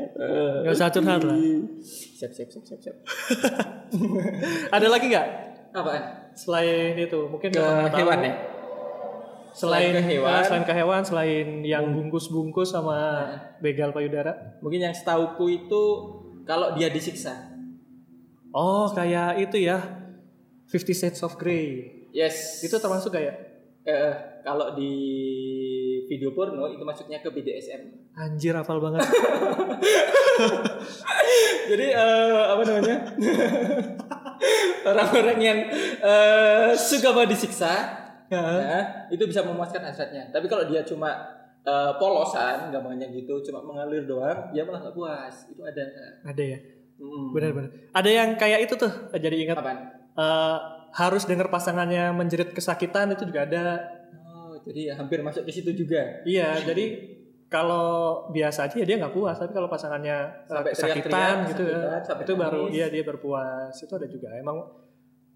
Gak 0.63 0.73
usah 0.73 0.87
curhat 0.89 1.21
lah. 1.21 1.37
Siap, 2.15 2.31
siap, 2.31 2.47
siap, 2.47 2.63
siap, 2.63 2.79
siap. 2.81 2.95
Ada 4.75 4.87
lagi 4.87 5.05
nggak 5.07 5.27
Apaan? 5.71 6.03
selain 6.33 6.95
itu? 6.95 7.19
Mungkin 7.27 7.49
Ke 7.51 7.59
tahu. 7.59 7.95
hewan 7.95 8.19
ya? 8.21 8.33
Selain, 9.51 9.87
Selain 9.87 9.93
ke 9.93 10.03
hewan. 10.05 10.31
eh, 10.33 10.43
selain 10.43 10.63
ke 10.63 10.73
hewan, 10.73 11.01
selain 11.01 11.47
yang 11.63 11.85
bungkus-bungkus 11.87 12.71
sama 12.71 13.23
begal 13.59 13.91
payudara. 13.91 14.59
Mungkin 14.59 14.83
yang 14.83 14.91
setauku 14.91 15.47
itu 15.47 15.83
kalau 16.43 16.75
dia 16.75 16.91
disiksa. 16.91 17.55
Oh, 18.51 18.87
kayak 18.89 19.39
itu 19.41 19.63
ya. 19.63 19.79
Fifty 20.67 20.93
Shades 20.93 21.21
of 21.21 21.37
Grey. 21.37 22.05
Yes. 22.15 22.63
Itu 22.65 22.79
termasuk 22.79 23.13
kayak 23.13 23.55
Eh, 23.85 24.13
kalau 24.41 24.73
di 24.73 24.93
video 26.09 26.33
porno 26.33 26.65
itu 26.65 26.81
masuknya 26.81 27.21
ke 27.21 27.29
BDSM. 27.29 28.09
anjir 28.17 28.57
hafal 28.57 28.81
banget. 28.81 29.05
Jadi 31.69 31.87
eh, 31.93 32.43
apa 32.49 32.61
namanya? 32.65 32.97
Orang-orang 34.89 35.37
yang 35.37 35.59
eh, 36.01 36.73
suka 36.73 37.13
mau 37.13 37.29
disiksa, 37.29 37.73
ya, 38.25 39.05
itu 39.13 39.21
bisa 39.29 39.45
memuaskan 39.45 39.85
hasratnya. 39.85 40.33
Tapi 40.33 40.49
kalau 40.49 40.65
dia 40.65 40.81
cuma 40.81 41.13
eh, 41.61 41.91
polosan, 42.01 42.73
gampangnya 42.73 43.13
gitu, 43.13 43.37
cuma 43.45 43.61
mengalir 43.61 44.09
doang, 44.09 44.49
dia 44.49 44.65
malah 44.65 44.81
nggak 44.81 44.97
puas. 44.97 45.45
Itu 45.45 45.61
ada. 45.61 45.85
Ada 46.25 46.41
ya. 46.41 46.57
Hmm. 46.97 47.37
Benar-benar. 47.37 47.69
Ada 47.93 48.09
yang 48.09 48.29
kayak 48.33 48.65
itu 48.65 48.73
tuh. 48.81 49.13
Jadi 49.13 49.45
ingat 49.45 49.61
Apaan? 49.61 50.04
Eh, 50.15 50.57
harus 50.95 51.23
dengar 51.27 51.51
pasangannya 51.51 52.15
menjerit 52.15 52.55
kesakitan 52.55 53.11
itu 53.11 53.27
juga 53.27 53.43
ada. 53.43 53.65
Oh, 54.31 54.55
jadi 54.63 54.91
ya 54.91 54.93
hampir 54.95 55.19
masuk 55.19 55.43
ke 55.43 55.51
situ 55.51 55.75
juga. 55.75 56.23
Iya, 56.23 56.63
jadi 56.63 57.15
kalau 57.51 58.27
biasa 58.33 58.67
aja 58.67 58.75
ya 58.79 58.85
dia 58.87 58.97
nggak 58.97 59.13
puas, 59.13 59.37
tapi 59.37 59.51
kalau 59.53 59.67
pasangannya 59.69 60.17
eh, 60.47 60.49
Sampai 60.49 60.71
kesakitan 60.73 61.35
gitu 61.51 61.63
ya, 61.67 62.01
itu 62.01 62.33
baru 62.33 62.71
iya 62.71 62.87
dia 62.87 63.03
berpuas. 63.03 63.75
Itu 63.75 63.93
ada 63.99 64.07
juga. 64.07 64.31
Emang 64.39 64.63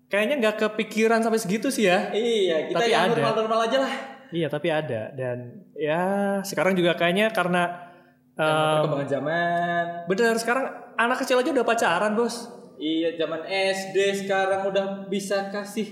kayaknya 0.09 0.35
nggak 0.41 0.55
kepikiran 0.57 1.21
sampai 1.21 1.39
segitu 1.39 1.67
sih 1.69 1.85
ya. 1.85 2.09
Iya, 2.15 2.71
kita 2.71 2.79
Tapi 2.81 2.89
yang 2.89 3.03
ada. 3.07 3.13
normal-normal 3.13 3.59
aja 3.69 3.77
lah. 3.83 3.93
Iya, 4.29 4.47
tapi 4.47 4.67
ada 4.69 5.09
dan 5.13 5.65
ya 5.73 6.01
sekarang 6.45 6.77
juga 6.77 6.93
kayaknya 6.93 7.33
karena 7.33 7.89
eh, 8.37 8.73
perkembangan 8.79 9.09
zaman. 9.09 9.85
bener 10.05 10.35
sekarang 10.37 10.65
anak 10.97 11.17
kecil 11.25 11.41
aja 11.41 11.49
udah 11.49 11.65
pacaran, 11.65 12.13
Bos. 12.15 12.58
Iya, 12.79 13.13
zaman 13.15 13.43
SD 13.43 13.95
sekarang 14.17 14.65
udah 14.65 14.85
bisa 15.05 15.51
kasih 15.51 15.85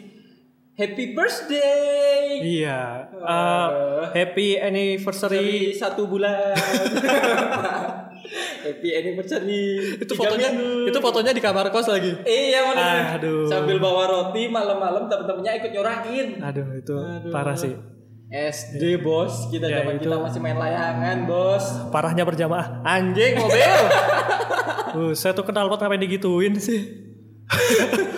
happy 0.74 1.12
birthday. 1.12 2.40
Iya. 2.40 2.80
Uh, 3.14 4.08
happy 4.10 4.56
anniversary. 4.56 5.74
satu 5.74 6.08
bulan. 6.08 6.56
happy 8.64 8.90
anniversary. 8.94 9.96
Itu 10.00 10.12
Tiga 10.12 10.20
fotonya 10.24 10.48
minggu. 10.52 10.88
itu 10.88 10.98
fotonya 10.98 11.32
di 11.32 11.40
kamar 11.40 11.66
kos 11.70 11.88
lagi. 11.88 12.12
Iya 12.24 12.60
mana 12.66 12.84
Aduh. 13.20 13.46
Sambil 13.48 13.78
bawa 13.78 14.04
roti 14.08 14.48
malam-malam 14.48 15.06
temen-temennya 15.06 15.52
ikut 15.60 15.72
nyorakin. 15.74 16.28
Aduh, 16.40 16.66
itu 16.74 16.96
Aduh. 16.96 17.32
parah 17.32 17.56
sih. 17.56 17.74
SD 18.28 19.00
bos, 19.00 19.48
kita 19.48 19.64
Ya, 19.66 19.80
zaman 19.80 19.96
itu. 19.96 20.04
kita 20.04 20.16
masih 20.20 20.40
main 20.40 20.56
layangan 20.56 21.24
bos. 21.24 21.64
Parahnya 21.88 22.24
berjamaah. 22.24 22.84
Anjing 22.84 23.36
mobil. 23.36 23.60
saya 25.18 25.34
tuh 25.34 25.46
kenal 25.48 25.68
pot 25.68 25.80
ngapain 25.82 26.02
digituin 26.02 26.56
sih. 26.58 26.82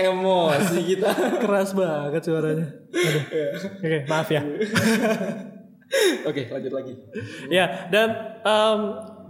Emosi 0.00 0.78
kita. 0.94 1.10
Keras 1.42 1.72
banget 1.72 2.22
suaranya. 2.24 2.66
Aduh. 2.90 3.22
Oke, 3.80 3.98
maaf 4.08 4.28
ya. 4.30 4.42
Oke 6.26 6.50
lanjut 6.50 6.72
lagi. 6.74 6.92
ya, 7.52 7.86
dan 7.86 8.40
em, 8.42 8.80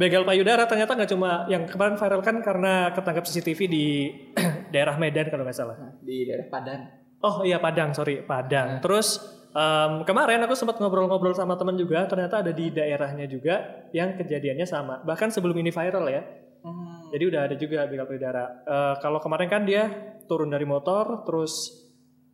begal 0.00 0.24
payudara 0.24 0.64
ternyata 0.64 0.96
nggak 0.96 1.10
cuma 1.12 1.44
yang 1.50 1.68
kemarin 1.68 1.98
viral 2.00 2.24
kan 2.24 2.40
karena 2.40 2.88
ketangkap 2.94 3.24
CCTV 3.28 3.60
di 3.68 3.84
daerah 4.72 4.96
Medan 4.96 5.28
kalau 5.28 5.44
nggak 5.44 5.58
salah. 5.58 5.76
Di 6.00 6.24
daerah 6.24 6.48
Padang. 6.48 6.80
Oh 7.20 7.44
iya 7.44 7.60
Padang, 7.60 7.92
sorry 7.92 8.24
Padang. 8.24 8.80
Terus 8.80 9.20
em, 9.52 10.08
kemarin 10.08 10.40
aku 10.46 10.56
sempat 10.56 10.80
ngobrol-ngobrol 10.80 11.36
sama 11.36 11.58
teman 11.60 11.76
juga, 11.76 12.08
ternyata 12.08 12.40
ada 12.40 12.52
di 12.54 12.72
daerahnya 12.72 13.28
juga 13.28 13.84
yang 13.92 14.16
kejadiannya 14.16 14.64
sama. 14.64 15.04
Bahkan 15.04 15.36
sebelum 15.36 15.58
ini 15.60 15.68
viral 15.68 16.06
ya. 16.08 16.22
Hmm. 16.64 17.12
Jadi 17.12 17.24
udah 17.28 17.40
ada 17.44 17.56
juga 17.60 17.84
begal 17.84 18.08
payudara. 18.08 18.44
Eh, 18.64 18.94
kalau 19.04 19.20
kemarin 19.20 19.48
kan 19.52 19.62
dia 19.68 20.16
turun 20.24 20.48
dari 20.48 20.64
motor, 20.64 21.28
terus 21.28 21.68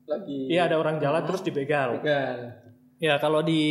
Lagi. 0.06 0.46
iya 0.46 0.70
ada 0.70 0.78
orang 0.78 1.02
jalan 1.02 1.26
terus 1.26 1.42
dibegal. 1.42 1.98
Begal. 1.98 2.62
Ya 3.02 3.18
kalau 3.18 3.42
di 3.42 3.62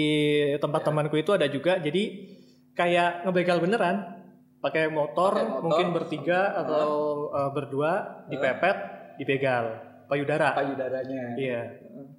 tempat 0.60 0.84
temanku 0.84 1.16
itu 1.16 1.32
ada 1.32 1.48
juga. 1.48 1.80
Jadi 1.80 2.28
kayak 2.76 3.24
ngebegal 3.24 3.64
beneran, 3.64 4.20
pakai 4.60 4.92
motor, 4.92 5.40
motor. 5.40 5.64
mungkin 5.64 5.96
bertiga 5.96 6.52
atau 6.60 6.88
eh, 7.32 7.50
berdua, 7.56 8.28
dipepet, 8.28 8.78
dibegal 9.16 9.90
payudara. 10.12 10.60
Payudaranya. 10.60 11.40
Iya, 11.40 11.62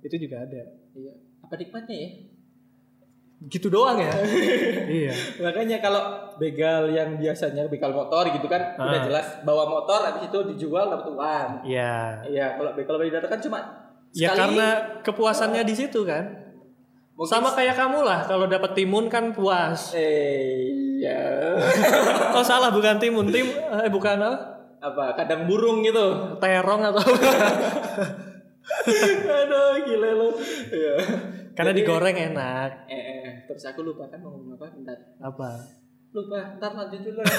itu 0.00 0.16
juga 0.16 0.48
ada. 0.48 0.62
Iya. 0.96 1.12
Apa 1.44 1.54
nikmatnya 1.60 1.96
ya? 1.98 2.10
Gitu 3.42 3.66
doang 3.66 3.96
ya. 3.96 4.12
iya. 5.00 5.12
Makanya 5.38 5.80
kalau 5.80 6.02
begal 6.36 6.90
yang 6.90 7.16
biasanya 7.16 7.64
begal 7.66 7.88
motor 7.90 8.28
gitu 8.28 8.44
kan 8.44 8.76
Ah. 8.76 8.84
udah 8.84 9.00
jelas 9.02 9.26
bawa 9.40 9.64
motor 9.64 10.02
habis 10.02 10.26
itu 10.26 10.38
dijual 10.50 10.88
dapat 10.88 11.08
uang. 11.08 11.48
Iya. 11.64 12.20
Iya, 12.22 12.46
kalau 12.54 12.70
begal 12.74 12.96
payudara 12.96 13.24
kan 13.26 13.40
cuma 13.40 13.58
Ya 14.10 14.28
sekali 14.28 14.58
karena 14.58 14.68
kepuasannya 15.00 15.62
di 15.62 15.72
situ 15.72 16.02
kan. 16.02 16.24
mungkin 17.10 17.30
Sama 17.30 17.52
kayak 17.52 17.76
kamu 17.76 18.00
lah 18.00 18.24
kalau 18.24 18.44
dapat 18.44 18.72
timun 18.72 19.06
kan 19.06 19.30
puas. 19.30 19.92
eh 19.92 20.68
iya. 20.98 21.56
Oh 22.36 22.42
salah 22.42 22.68
bukan 22.68 22.96
timun, 22.96 23.28
tim 23.28 23.46
eh 23.52 23.88
bukan 23.88 24.18
apa? 24.18 24.36
apa 24.80 25.12
kadang 25.14 25.44
burung 25.44 25.80
gitu. 25.80 26.36
Terong 26.36 26.82
atau 26.82 27.04
Aduh, 29.30 29.70
gila 29.82 30.10
lo. 30.14 30.28
Iya. 30.70 30.94
Karena 31.60 31.72
digoreng 31.76 32.16
enak. 32.32 32.70
Eh, 32.86 32.96
eh, 32.96 33.28
terus 33.44 33.62
aku 33.62 33.80
lupa 33.82 34.08
kan 34.08 34.18
mau 34.18 34.32
ngomong 34.32 34.56
apa 34.56 34.66
bentar. 34.72 34.96
Apa? 35.20 35.50
Lupa, 36.10 36.56
ntar 36.56 36.72
lanjut 36.72 37.00
dulu. 37.04 37.20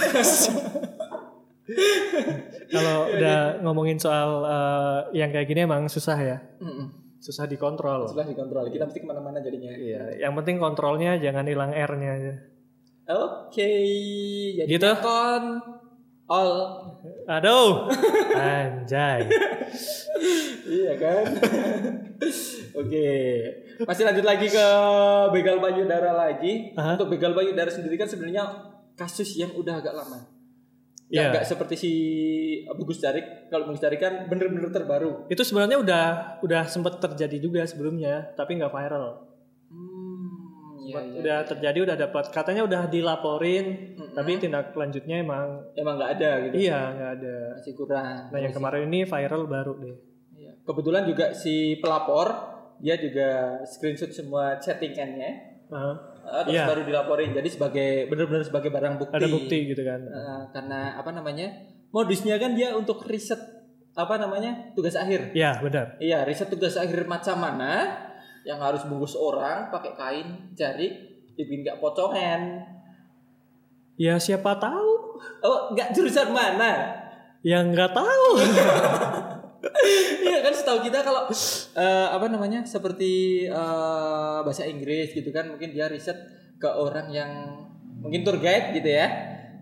Kalau 2.71 2.97
udah 3.09 3.61
ngomongin 3.61 3.97
soal 3.97 4.29
eh, 4.43 4.99
yang 5.17 5.29
kayak 5.29 5.47
gini 5.47 5.65
emang 5.65 5.87
susah 5.87 6.17
ya. 6.17 6.37
Mm-mm. 6.59 7.17
Susah 7.17 7.45
dikontrol. 7.45 8.09
Sudah 8.09 8.25
dikontrol. 8.25 8.69
Kita 8.69 8.85
mesti 8.85 8.99
ke 8.99 9.07
mana-mana 9.07 9.37
jadinya. 9.39 9.69
Iya, 9.69 10.17
yang 10.19 10.33
penting 10.33 10.57
kontrolnya 10.57 11.17
jangan 11.17 11.45
hilang 11.45 11.71
R-nya 11.71 12.11
aja. 12.17 12.33
Oke, 13.11 13.71
jadi 14.55 14.65
Gitu? 14.69 14.89
kon 15.03 15.59
all. 16.31 16.51
Aduh. 17.27 17.91
Anjay. 18.31 19.27
iya 20.63 20.93
kan? 20.95 21.23
Oke, 22.81 23.09
masih 23.83 24.03
lanjut 24.07 24.23
lagi 24.23 24.47
ke 24.47 24.67
begal 25.35 25.59
payudara 25.59 26.15
lagi. 26.15 26.71
Aha. 26.79 26.95
Untuk 26.95 27.11
begal 27.11 27.35
payudara 27.35 27.67
sendiri 27.67 27.99
kan 27.99 28.07
sebenarnya 28.07 28.47
kasus 28.95 29.35
yang 29.35 29.51
udah 29.51 29.83
agak 29.83 29.91
lama. 29.91 30.31
Ya, 31.11 31.27
nggak 31.27 31.43
seperti 31.43 31.75
si 31.75 31.91
Bagus 32.63 33.03
Darik. 33.03 33.51
Kalau 33.51 33.67
Bagus 33.67 33.83
Darik 33.83 33.99
kan 33.99 34.31
bener-bener 34.31 34.71
terbaru. 34.71 35.27
Itu 35.27 35.43
sebenarnya 35.43 35.83
udah 35.83 36.05
udah 36.39 36.63
sempat 36.71 37.03
terjadi 37.03 37.35
juga 37.43 37.67
sebelumnya, 37.67 38.31
tapi 38.39 38.55
nggak 38.55 38.71
viral. 38.71 39.30
Iya, 40.81 40.97
iya. 40.97 41.19
udah 41.21 41.37
terjadi, 41.45 41.77
udah 41.85 41.97
dapat 41.99 42.25
katanya 42.29 42.61
udah 42.65 42.81
dilaporin, 42.87 43.65
Mm-mm. 43.93 44.17
tapi 44.17 44.35
tindak 44.35 44.73
lanjutnya 44.73 45.21
emang 45.21 45.61
Emang 45.77 45.95
nggak 45.95 46.11
ada 46.17 46.29
gitu. 46.49 46.53
iya 46.57 46.79
nggak 46.89 47.11
ada. 47.21 47.35
Masih 47.53 47.73
kurang. 47.77 48.17
Nah 48.33 48.39
yang 48.39 48.49
kemarin 48.51 48.89
ini 48.89 48.99
viral 49.05 49.45
baru 49.45 49.73
deh. 49.77 49.95
Iya. 50.35 50.51
Kebetulan 50.65 51.03
juga 51.05 51.25
si 51.31 51.77
pelapor 51.77 52.27
dia 52.81 52.97
juga 52.97 53.61
screenshot 53.63 54.09
semua 54.09 54.57
chattingannya. 54.57 55.31
Ah, 55.69 55.93
eh, 56.25 56.41
terus 56.49 56.57
Iya. 56.57 56.65
baru 56.67 56.81
dilaporin. 56.83 57.31
Jadi 57.31 57.47
sebagai 57.47 57.89
benar-benar 58.09 58.41
sebagai 58.41 58.73
barang 58.73 58.97
bukti. 58.97 59.15
ada 59.15 59.29
bukti 59.29 59.57
gitu 59.69 59.85
kan. 59.85 60.01
Eh, 60.01 60.41
karena 60.49 60.97
apa 60.97 61.13
namanya? 61.13 61.47
Modusnya 61.93 62.35
kan 62.35 62.57
dia 62.57 62.73
untuk 62.73 63.05
riset 63.05 63.37
apa 63.91 64.15
namanya? 64.17 64.71
tugas 64.73 64.95
akhir. 64.95 65.35
Ya 65.35 65.59
benar. 65.59 65.99
Iya, 65.99 66.23
riset 66.25 66.49
tugas 66.49 66.73
akhir 66.73 67.05
macam 67.05 67.37
mana 67.37 68.01
yang 68.47 68.57
harus 68.57 68.85
bungkus 68.89 69.13
orang 69.17 69.69
pakai 69.69 69.93
kain 69.93 70.27
jari 70.57 71.19
dibikin 71.37 71.65
nggak 71.65 71.79
pocongan. 71.79 72.65
Ya 73.99 74.17
siapa 74.17 74.57
tahu? 74.57 74.91
Oh, 75.45 75.59
nggak 75.77 75.93
jurusan 75.93 76.33
mana? 76.33 77.01
Yang 77.45 77.65
nggak 77.77 77.91
tahu. 77.93 78.27
Iya 80.21 80.41
kan 80.41 80.53
setahu 80.53 80.81
kita 80.81 81.05
kalau 81.05 81.29
eh, 81.29 82.07
apa 82.09 82.25
namanya 82.29 82.65
seperti 82.65 83.45
eh, 83.45 84.37
bahasa 84.41 84.65
Inggris 84.65 85.13
gitu 85.13 85.29
kan 85.29 85.53
mungkin 85.53 85.69
dia 85.69 85.85
riset 85.85 86.17
ke 86.57 86.65
orang 86.65 87.09
yang 87.13 87.29
mungkin 88.01 88.25
tour 88.25 88.41
guide 88.41 88.73
gitu 88.73 88.89
ya 88.89 89.07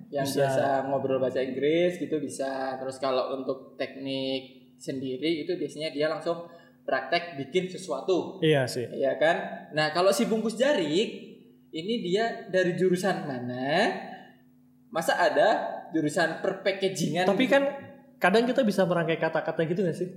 yang 0.09 0.25
Bisa. 0.25 0.47
biasa 0.47 0.63
ngobrol 0.89 1.21
bahasa 1.21 1.43
Inggris 1.43 2.01
gitu 2.01 2.17
bisa 2.17 2.79
terus 2.81 2.97
kalau 2.97 3.37
untuk 3.37 3.75
teknik 3.77 4.73
sendiri 4.79 5.45
itu 5.45 5.53
biasanya 5.59 5.93
dia 5.93 6.07
langsung 6.09 6.47
praktek 6.89 7.37
bikin 7.37 7.69
sesuatu 7.69 8.41
iya 8.41 8.65
sih. 8.65 8.89
ya 8.89 9.13
kan 9.21 9.69
nah 9.77 9.93
kalau 9.93 10.09
si 10.09 10.25
bungkus 10.25 10.57
jarik 10.57 11.29
ini 11.69 11.93
dia 12.01 12.49
dari 12.49 12.73
jurusan 12.73 13.29
mana 13.29 13.93
masa 14.89 15.13
ada 15.15 15.49
jurusan 15.93 16.41
perpackagingan 16.41 17.29
Tapi 17.29 17.45
kan 17.45 17.61
kadang 18.17 18.49
kita 18.49 18.65
bisa 18.65 18.89
merangkai 18.89 19.21
kata-kata 19.21 19.61
gitu 19.63 19.85
gak 19.85 19.93
sih? 19.93 20.09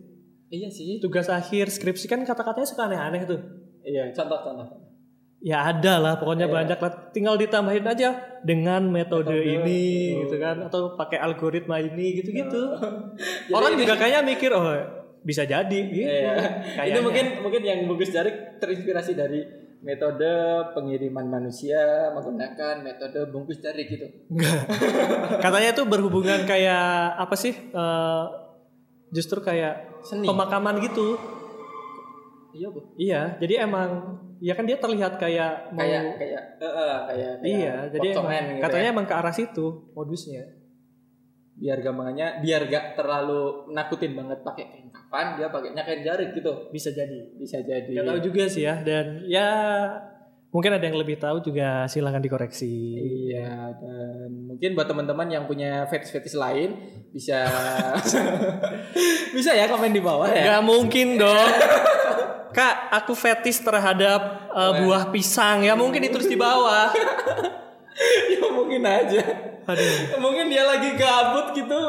iya 0.48 0.72
sih 0.72 0.96
Tugas 0.96 1.28
akhir 1.28 1.68
skripsi 1.68 2.08
kan 2.08 2.24
kata-katanya 2.24 2.64
suka 2.64 2.88
aneh-aneh 2.88 3.28
tuh. 3.28 3.40
iya 3.84 4.08
contoh 4.16 4.40
contoh 4.40 4.68
Ya 5.42 5.58
ada 5.66 5.98
lah, 5.98 6.14
pokoknya 6.22 6.46
Iya. 6.46 6.54
banyak 6.54 6.78
lah. 6.78 6.92
Tinggal 7.10 7.34
ditambahin 7.34 7.82
aja 7.82 8.14
dengan 8.46 8.86
metode, 8.86 9.34
Metode, 9.34 9.58
ini, 9.58 10.22
gitu 10.22 10.38
kan, 10.38 10.54
atau 10.62 10.94
pakai 10.94 11.18
algoritma 11.18 11.82
ini, 11.82 12.22
gitu-gitu. 12.22 12.78
Orang 13.58 13.74
juga 13.74 13.96
kayaknya 13.98 14.22
mikir, 14.22 14.54
oh 14.54 15.01
bisa 15.22 15.46
jadi, 15.46 15.80
gitu. 15.88 16.06
Iya. 16.06 16.34
Ini 16.34 16.76
Kayaknya. 16.76 17.00
mungkin 17.02 17.26
mungkin 17.40 17.62
yang 17.62 17.80
bagus 17.86 18.10
dari 18.10 18.30
terinspirasi 18.58 19.12
dari 19.14 19.40
metode 19.82 20.30
pengiriman 20.78 21.26
manusia 21.26 22.10
menggunakan 22.14 22.86
metode 22.86 23.18
bungkus 23.30 23.58
jari 23.58 23.82
gitu. 23.86 24.06
Katanya 25.44 25.74
itu 25.74 25.82
berhubungan 25.86 26.46
kayak 26.46 27.18
apa 27.18 27.34
sih? 27.34 27.54
eh, 27.54 28.24
justru 29.12 29.42
kayak 29.42 30.02
Seni. 30.06 30.24
pemakaman 30.26 30.78
gitu. 30.82 31.18
Iya, 32.52 32.68
Bu. 32.68 32.80
Iya, 32.96 33.22
jadi 33.40 33.64
emang 33.64 34.20
ya 34.42 34.52
kan 34.58 34.66
dia 34.66 34.76
terlihat 34.76 35.16
kayak 35.16 35.70
mau 35.72 35.80
Kayak 35.80 36.18
kayak 36.18 36.42
eh, 36.58 36.72
kayak 36.74 37.00
kayak 37.08 37.32
iya, 37.46 37.74
jadi 37.94 38.08
emang, 38.18 38.26
gitu 38.58 38.62
katanya 38.66 38.88
ya. 38.90 38.92
emang 38.92 39.06
ke 39.06 39.14
arah 39.14 39.34
situ 39.34 39.66
modusnya. 39.94 40.42
biar 41.52 41.78
gampangannya 41.78 42.42
biar 42.42 42.66
gak 42.66 42.96
terlalu 42.98 43.70
nakutin 43.70 44.16
banget 44.18 44.40
pakai 44.42 44.64
kain 44.66 44.88
kapan 45.12 45.36
dia 45.36 45.52
pakainya 45.52 45.84
kain 45.84 46.00
jarik 46.00 46.32
gitu. 46.32 46.72
Bisa 46.72 46.88
jadi. 46.88 47.20
Bisa 47.36 47.60
jadi. 47.60 47.92
Gak 48.00 48.08
tahu 48.08 48.20
juga 48.32 48.48
sih 48.48 48.64
ya 48.64 48.80
dan 48.80 49.20
ya 49.28 49.48
mungkin 50.48 50.72
ada 50.72 50.88
yang 50.88 50.96
lebih 50.96 51.20
tahu 51.20 51.44
juga 51.44 51.84
silakan 51.84 52.24
dikoreksi. 52.24 52.96
Iya 53.28 53.76
dan 53.76 54.48
mungkin 54.48 54.72
buat 54.72 54.88
teman-teman 54.88 55.28
yang 55.28 55.44
punya 55.44 55.84
fetish-fetish 55.92 56.40
lain 56.40 56.80
bisa 57.12 57.44
bisa 59.36 59.52
ya 59.52 59.68
komen 59.68 59.92
di 59.92 60.00
bawah 60.00 60.32
ya. 60.32 60.56
Gak 60.56 60.64
mungkin 60.64 61.20
dong. 61.20 61.50
Kak, 62.52 62.92
aku 62.92 63.12
fetis 63.12 63.60
terhadap 63.60 64.48
uh, 64.52 64.80
buah 64.80 65.12
pisang. 65.12 65.64
Ya 65.64 65.76
mungkin 65.76 66.04
ditulis 66.08 66.28
di 66.28 66.40
bawah. 66.40 66.88
ya 68.32 68.46
mungkin 68.48 68.82
aja. 68.84 69.22
Aduh. 69.62 69.90
Mungkin 70.24 70.50
dia 70.50 70.66
lagi 70.66 70.90
gabut 70.98 71.54
gitu 71.54 71.80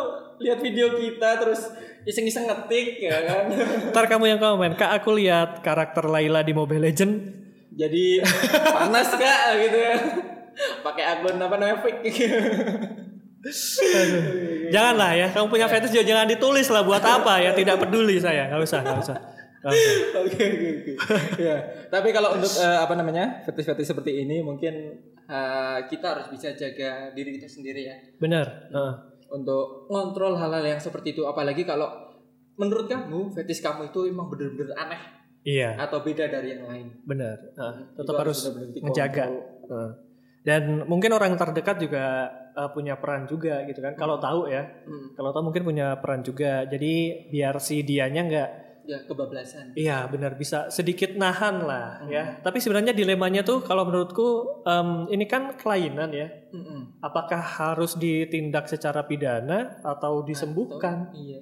lihat 0.41 0.59
video 0.61 0.93
kita 0.93 1.41
terus 1.41 1.73
iseng-iseng 2.05 2.45
ngetik 2.45 3.01
ya 3.01 3.17
kan. 3.25 3.43
Ntar 3.95 4.05
kamu 4.11 4.35
yang 4.35 4.41
komen, 4.41 4.77
Kak 4.77 5.01
aku 5.01 5.15
lihat 5.17 5.63
karakter 5.65 6.05
Laila 6.05 6.43
di 6.45 6.53
Mobile 6.53 6.83
Legend. 6.83 7.13
Jadi 7.73 8.21
panas 8.69 9.09
kak 9.17 9.57
gitu 9.57 9.77
ya. 9.81 9.97
Pakai 10.85 11.03
akun 11.09 11.41
apa 11.41 11.55
namanya 11.57 11.81
fake. 11.81 12.05
Janganlah 14.69 15.11
ya, 15.17 15.27
kamu 15.33 15.49
punya 15.49 15.65
fetish 15.65 15.89
juga 15.89 16.05
jangan 16.05 16.29
ditulis 16.29 16.69
lah 16.69 16.85
buat 16.85 17.01
apa 17.01 17.41
ya, 17.41 17.51
tidak 17.57 17.81
peduli 17.81 18.21
saya, 18.21 18.45
nggak 18.53 18.61
usah, 18.61 18.79
nggak 18.85 18.99
usah. 19.01 19.17
Oke 19.63 19.91
oke 20.21 20.45
oke. 20.51 20.91
Ya. 21.39 21.87
Tapi 21.87 22.11
kalau 22.11 22.35
untuk 22.35 22.51
eh, 22.51 22.77
apa 22.83 22.93
namanya 22.99 23.41
fetish-fetish 23.47 23.95
seperti 23.95 24.21
ini 24.27 24.43
mungkin 24.43 24.99
eh, 25.33 25.79
kita 25.87 26.05
harus 26.07 26.27
bisa 26.29 26.53
jaga 26.53 27.09
diri 27.11 27.33
kita 27.33 27.49
sendiri 27.49 27.81
ya 27.83 27.97
Bener. 28.15 28.69
Heeh. 28.69 28.93
untuk 29.31 29.89
ngontrol 29.89 30.37
hal-hal 30.37 30.61
yang 30.63 30.77
seperti 30.77 31.11
itu. 31.11 31.25
Apalagi 31.25 31.65
kalau 31.65 31.89
menurut 32.53 32.85
kamu 32.85 33.33
fetish 33.33 33.59
kamu 33.59 33.89
itu 33.89 34.05
emang 34.05 34.29
bener-bener 34.29 34.69
aneh 34.75 35.01
Iya, 35.43 35.75
atau 35.75 35.99
beda 35.99 36.29
dari 36.29 36.53
yang 36.53 36.63
lain. 36.63 36.87
bener. 37.03 37.35
Heeh. 37.51 37.73
Itu 37.91 37.99
tetap 37.99 38.15
harus 38.15 38.37
bener-bener 38.39 38.67
dikontrol. 38.69 38.85
ngejaga. 38.87 39.25
Heeh. 39.65 39.91
Dan 40.43 40.63
mungkin 40.85 41.11
orang 41.11 41.33
terdekat 41.33 41.79
juga 41.79 42.03
uh, 42.53 42.69
punya 42.69 42.95
peran 42.95 43.25
juga 43.25 43.63
gitu 43.63 43.79
kan. 43.79 43.95
Kalau 43.95 44.19
tahu 44.19 44.47
ya, 44.47 44.63
Hmm. 44.85 45.11
kalau 45.13 45.31
tahu 45.31 45.49
mungkin 45.49 45.63
punya 45.63 45.97
peran 45.97 46.21
juga. 46.21 46.63
Jadi 46.63 46.93
biar 47.27 47.57
si 47.57 47.81
dianya 47.81 48.21
nggak, 48.23 48.49
Ya 48.83 48.99
kebablasan. 49.07 49.71
iya 49.73 50.03
benar 50.05 50.35
bisa 50.35 50.67
sedikit 50.67 51.15
nahan 51.15 51.63
lah 51.63 52.03
Hmm. 52.03 52.11
ya. 52.11 52.23
Tapi 52.39 52.59
sebenarnya 52.59 52.91
dilemanya 52.91 53.39
tuh 53.41 53.63
kalau 53.63 53.87
menurutku 53.87 54.27
em, 54.63 55.07
ini 55.07 55.23
kan 55.23 55.55
kelainan 55.55 56.11
ya. 56.11 56.27
Mm-mm. 56.51 56.99
Apakah 56.99 57.39
harus 57.39 57.95
ditindak 57.95 58.67
secara 58.67 59.07
pidana 59.07 59.79
atau 59.81 60.19
disembuhkan? 60.21 61.07
Atau- 61.07 61.15
iya. 61.15 61.39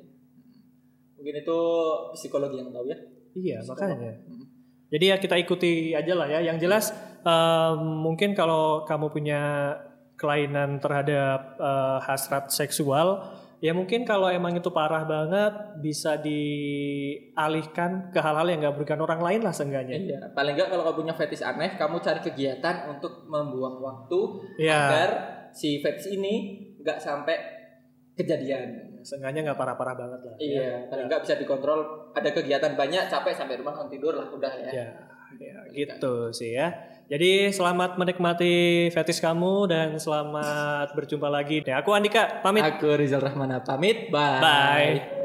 Mungkin 1.18 1.36
itu 1.38 1.60
psikologi 2.14 2.58
yang 2.58 2.70
tahu 2.70 2.86
ya. 2.86 2.98
Iya 3.34 3.58
makanya. 3.64 4.12
Mm. 4.22 4.46
Jadi 4.92 5.06
ya 5.08 5.16
kita 5.18 5.36
ikuti 5.36 5.72
aja 5.92 6.14
lah 6.14 6.28
ya. 6.28 6.40
Yang 6.44 6.58
jelas 6.62 6.86
em, 7.22 7.78
mungkin 7.82 8.34
kalau 8.34 8.86
kamu 8.86 9.10
punya 9.10 9.42
kelainan 10.14 10.78
terhadap 10.78 11.58
eh, 11.58 11.98
hasrat 12.06 12.54
seksual, 12.54 13.26
ya 13.62 13.78
mungkin 13.78 14.02
kalau 14.04 14.26
emang 14.28 14.58
itu 14.58 14.74
parah 14.74 15.06
banget 15.06 15.54
bisa 15.80 16.18
dialihkan 16.18 18.10
ke 18.10 18.18
hal-hal 18.18 18.50
yang 18.50 18.60
nggak 18.66 18.74
merugikan 18.74 19.02
orang 19.06 19.22
lain 19.22 19.42
lah 19.46 19.54
seenggaknya. 19.54 19.98
Iya, 20.02 20.20
paling 20.34 20.58
enggak 20.58 20.74
kalau 20.74 20.84
kamu 20.90 20.98
punya 21.06 21.14
fetish 21.14 21.46
aneh, 21.46 21.78
kamu 21.78 22.02
cari 22.02 22.20
kegiatan 22.26 22.90
untuk 22.90 23.30
membuang 23.30 23.78
waktu 23.80 24.20
Iya. 24.58 24.78
agar 24.90 25.10
si 25.54 25.78
fetish 25.78 26.10
ini 26.10 26.34
nggak 26.82 26.98
sampai 26.98 27.38
kejadian. 28.18 28.98
Seenggaknya 29.06 29.54
nggak 29.54 29.60
parah-parah 29.62 29.96
banget 29.98 30.20
lah. 30.26 30.36
Iya, 30.42 30.90
paling 30.90 31.06
nggak 31.06 31.22
bisa 31.22 31.38
dikontrol. 31.38 32.12
Ada 32.18 32.30
kegiatan 32.34 32.74
banyak, 32.74 33.10
capek 33.10 33.34
sampai 33.38 33.62
rumah 33.62 33.78
langsung 33.78 33.94
tidur 33.94 34.14
lah, 34.18 34.26
udah 34.30 34.54
ya. 34.58 34.72
Ya, 34.74 34.88
ya 35.38 35.56
gitu 35.72 36.34
sih 36.34 36.58
ya. 36.58 36.70
Jadi 37.12 37.52
selamat 37.52 38.00
menikmati 38.00 38.88
fetish 38.88 39.20
kamu 39.20 39.68
dan 39.68 40.00
selamat 40.00 40.96
berjumpa 40.96 41.28
lagi. 41.28 41.60
Ya, 41.60 41.84
aku 41.84 41.92
Andika 41.92 42.40
pamit. 42.40 42.64
Aku 42.64 42.88
Rizal 42.96 43.20
Rahmana 43.20 43.60
pamit, 43.60 44.08
bye. 44.08 44.40
Bye. 44.40 45.21